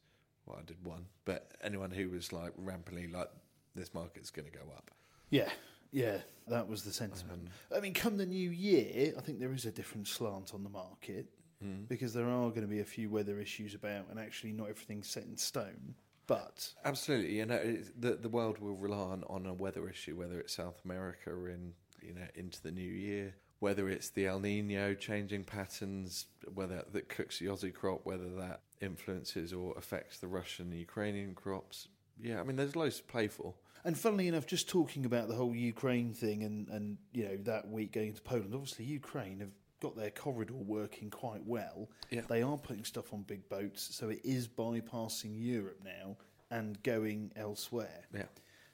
well, 0.45 0.58
I 0.60 0.65
did 0.65 0.84
one, 0.84 1.06
but 1.23 1.52
anyone 1.63 1.91
who 1.91 2.10
was 2.10 2.34
like 2.34 2.52
rampantly 2.58 3.08
like 3.08 3.30
this 3.73 3.93
market's 3.93 4.32
going 4.32 4.49
to 4.49 4.52
go 4.52 4.65
up. 4.75 4.91
Yeah, 5.30 5.49
yeah, 5.91 6.17
that 6.47 6.67
was 6.67 6.84
the 6.84 6.91
sentiment. 6.91 7.47
Um, 7.71 7.78
I 7.78 7.80
mean, 7.80 7.93
come 7.93 8.17
the 8.17 8.25
new 8.25 8.49
year, 8.49 9.13
I 9.17 9.21
think 9.21 9.39
there 9.39 9.54
is 9.54 9.65
a 9.65 9.71
different 9.71 10.08
slant 10.08 10.54
on 10.54 10.63
the 10.63 10.69
market 10.69 11.28
hmm. 11.62 11.84
because 11.88 12.13
there 12.13 12.30
are 12.30 12.49
going 12.49 12.62
to 12.62 12.67
be 12.67 12.80
a 12.80 12.86
few 12.86 13.10
weather 13.10 13.39
issues 13.39 13.73
about, 13.73 14.08
and 14.10 14.19
actually 14.19 14.52
not 14.52 14.69
everything's 14.69 15.10
set 15.10 15.23
in 15.23 15.38
stone. 15.38 15.95
But 16.28 16.73
Absolutely, 16.86 17.38
you 17.38 17.45
know, 17.47 17.78
the 17.97 18.12
the 18.13 18.30
world 18.30 18.60
will 18.60 18.75
rely 18.75 18.97
on, 18.97 19.23
on 19.28 19.45
a 19.47 19.54
weather 19.54 19.89
issue, 19.89 20.15
whether 20.15 20.39
it's 20.39 20.54
South 20.54 20.80
America 20.86 21.32
or 21.32 21.49
in 21.49 21.73
you 22.02 22.13
know 22.13 22.28
into 22.36 22.62
the 22.62 22.71
new 22.71 22.82
year, 22.82 23.34
whether 23.60 23.89
it's 23.89 24.10
the 24.10 24.28
El 24.28 24.39
Nino 24.39 24.93
changing 24.93 25.43
patterns, 25.43 26.28
whether 26.54 26.86
that 26.93 27.10
cooks 27.10 27.39
the 27.39 27.47
Aussie 27.47 27.73
crop, 27.73 28.02
whether 28.04 28.30
that 28.36 28.62
influences 28.80 29.54
or 29.54 29.73
affects 29.75 30.19
the 30.19 30.28
Russian 30.28 30.67
and 30.67 30.80
Ukrainian 30.80 31.34
crops. 31.34 31.88
Yeah, 32.21 32.39
I 32.39 32.43
mean, 32.43 32.58
there's 32.58 32.75
loads 32.75 32.97
to 32.97 33.04
play 33.04 33.28
for. 33.28 33.56
And 33.86 33.98
funnily 33.98 34.28
enough, 34.28 34.46
just 34.46 34.68
talking 34.70 35.06
about 35.06 35.28
the 35.28 35.36
whole 35.36 35.56
Ukraine 35.56 36.13
thing, 36.13 36.44
and 36.44 36.68
and 36.70 36.98
you 37.13 37.26
know 37.26 37.38
that 37.44 37.68
week 37.70 37.92
going 37.94 38.13
to 38.13 38.22
Poland, 38.22 38.54
obviously 38.54 38.86
Ukraine 38.86 39.39
have 39.39 39.52
got 39.82 39.96
their 39.96 40.12
corridor 40.12 40.54
working 40.56 41.10
quite 41.10 41.44
well. 41.46 41.89
Yeah. 42.10 42.22
They 42.28 42.42
are 42.42 42.58
putting 42.58 42.84
stuff 42.84 43.13
on 43.13 43.22
big 43.24 43.48
boats, 43.48 43.96
so 43.96 44.10
it 44.10 44.20
is 44.26 44.48
bypassing 44.48 45.36
Europe 45.38 45.80
now 45.86 46.18
and 46.52 46.82
going 46.84 47.32
elsewhere. 47.38 48.02
Yeah, 48.13 48.24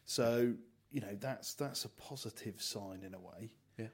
So 0.06 0.54
you 0.92 1.02
know 1.02 1.16
that's 1.20 1.54
that's 1.54 1.86
a 1.86 1.90
positive 1.90 2.62
sign 2.62 3.04
in 3.06 3.14
a 3.14 3.20
way. 3.20 3.52
yeah. 3.78 3.88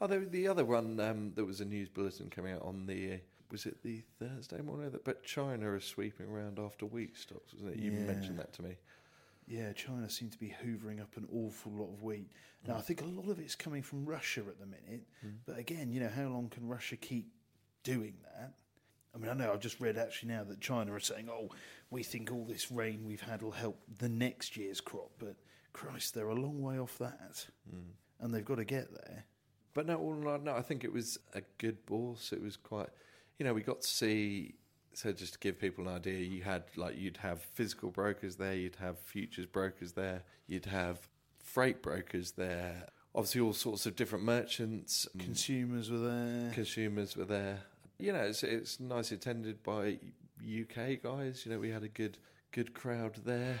Oh, 0.00 0.06
the 0.06 0.48
other 0.48 0.64
one 0.64 0.98
um, 1.00 1.32
there 1.34 1.44
was 1.44 1.60
a 1.60 1.64
news 1.64 1.88
bulletin 1.88 2.30
coming 2.30 2.54
out 2.54 2.62
on 2.62 2.86
the. 2.86 3.12
Uh, 3.14 3.16
was 3.50 3.66
it 3.66 3.82
the 3.84 4.02
Thursday 4.18 4.60
morning? 4.62 4.90
That, 4.90 5.04
but 5.04 5.22
China 5.22 5.74
is 5.74 5.84
sweeping 5.84 6.26
around 6.26 6.58
after 6.58 6.86
wheat 6.86 7.16
stocks, 7.16 7.52
wasn't 7.52 7.72
it? 7.76 7.78
You 7.78 7.92
Yeah. 7.92 7.98
mentioned 8.00 8.38
that 8.38 8.52
to 8.54 8.62
me. 8.62 8.76
Yeah, 9.46 9.72
China 9.72 10.08
seem 10.08 10.30
to 10.30 10.38
be 10.38 10.54
hoovering 10.64 11.00
up 11.00 11.16
an 11.16 11.28
awful 11.32 11.72
lot 11.72 11.92
of 11.92 12.02
wheat. 12.02 12.30
Now, 12.66 12.76
I 12.76 12.78
mm. 12.78 12.84
think 12.84 13.02
a 13.02 13.06
lot 13.06 13.28
of 13.28 13.38
it's 13.38 13.54
coming 13.54 13.82
from 13.82 14.06
Russia 14.06 14.40
at 14.48 14.58
the 14.58 14.66
minute. 14.66 15.06
Mm. 15.24 15.34
But 15.44 15.58
again, 15.58 15.92
you 15.92 16.00
know, 16.00 16.08
how 16.08 16.28
long 16.28 16.48
can 16.48 16.66
Russia 16.66 16.96
keep 16.96 17.28
doing 17.82 18.14
that? 18.22 18.54
I 19.14 19.18
mean, 19.18 19.30
I 19.30 19.34
know 19.34 19.52
I've 19.52 19.60
just 19.60 19.80
read 19.80 19.96
actually 19.96 20.30
now 20.30 20.44
that 20.44 20.60
China 20.60 20.92
are 20.92 21.00
saying, 21.00 21.28
oh, 21.30 21.50
we 21.90 22.02
think 22.02 22.32
all 22.32 22.44
this 22.44 22.70
rain 22.70 23.04
we've 23.04 23.20
had 23.20 23.42
will 23.42 23.52
help 23.52 23.80
the 23.98 24.08
next 24.08 24.56
year's 24.56 24.80
crop. 24.80 25.10
But 25.18 25.36
Christ, 25.72 26.14
they're 26.14 26.28
a 26.28 26.34
long 26.34 26.62
way 26.62 26.78
off 26.78 26.98
that. 26.98 27.46
Mm. 27.72 27.92
And 28.20 28.34
they've 28.34 28.44
got 28.44 28.56
to 28.56 28.64
get 28.64 28.92
there. 28.92 29.26
But 29.74 29.86
no, 29.86 29.96
all 29.96 30.14
in 30.14 30.26
all, 30.26 30.38
no, 30.38 30.54
I 30.54 30.62
think 30.62 30.84
it 30.84 30.92
was 30.92 31.18
a 31.34 31.42
good 31.58 31.84
bourse. 31.84 32.32
It 32.32 32.42
was 32.42 32.56
quite, 32.56 32.88
you 33.38 33.44
know, 33.44 33.52
we 33.52 33.62
got 33.62 33.82
to 33.82 33.88
see. 33.88 34.54
So 34.96 35.12
just 35.12 35.34
to 35.34 35.38
give 35.38 35.58
people 35.58 35.88
an 35.88 35.94
idea, 35.94 36.20
you 36.20 36.42
had 36.42 36.64
like 36.76 36.96
you'd 36.96 37.18
have 37.18 37.42
physical 37.42 37.90
brokers 37.90 38.36
there, 38.36 38.54
you'd 38.54 38.76
have 38.76 38.98
futures 38.98 39.46
brokers 39.46 39.92
there, 39.92 40.22
you'd 40.46 40.66
have 40.66 41.08
freight 41.42 41.82
brokers 41.82 42.32
there. 42.32 42.86
Obviously, 43.14 43.40
all 43.40 43.52
sorts 43.52 43.86
of 43.86 43.94
different 43.96 44.24
merchants, 44.24 45.06
mm. 45.16 45.20
Consumers 45.20 45.90
were 45.90 45.98
there. 45.98 46.50
consumers 46.52 47.16
were 47.16 47.24
there. 47.24 47.60
You 47.98 48.12
know, 48.12 48.22
it's 48.22 48.42
it's 48.42 48.80
nice 48.80 49.12
attended 49.12 49.62
by 49.62 49.98
UK 50.40 51.02
guys. 51.02 51.44
You 51.44 51.52
know, 51.52 51.58
we 51.58 51.70
had 51.70 51.82
a 51.82 51.88
good 51.88 52.18
good 52.52 52.74
crowd 52.74 53.18
there. 53.24 53.60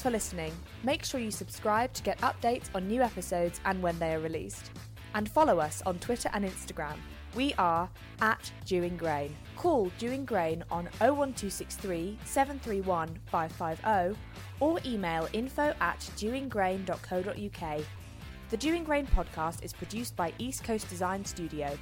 Thanks 0.00 0.08
for 0.08 0.16
listening. 0.16 0.54
Make 0.82 1.04
sure 1.04 1.20
you 1.20 1.30
subscribe 1.30 1.92
to 1.92 2.02
get 2.02 2.18
updates 2.22 2.70
on 2.74 2.88
new 2.88 3.02
episodes 3.02 3.60
and 3.66 3.82
when 3.82 3.98
they 3.98 4.14
are 4.14 4.18
released. 4.18 4.70
And 5.14 5.28
follow 5.28 5.58
us 5.58 5.82
on 5.84 5.98
Twitter 5.98 6.30
and 6.32 6.42
Instagram. 6.42 6.96
We 7.34 7.52
are 7.58 7.86
at 8.22 8.50
Dewing 8.64 8.96
Grain. 8.96 9.36
Call 9.56 9.92
Dewing 9.98 10.24
Grain 10.24 10.64
on 10.70 10.84
01263 11.00 12.18
731 12.24 13.18
550 13.26 14.18
or 14.60 14.80
email 14.86 15.28
info 15.34 15.74
at 15.82 15.98
dewinggrain.co.uk. 16.16 17.84
The 18.48 18.56
Dewing 18.56 18.84
Grain 18.84 19.06
podcast 19.06 19.62
is 19.62 19.74
produced 19.74 20.16
by 20.16 20.32
East 20.38 20.64
Coast 20.64 20.88
Design 20.88 21.26
Studio 21.26 21.76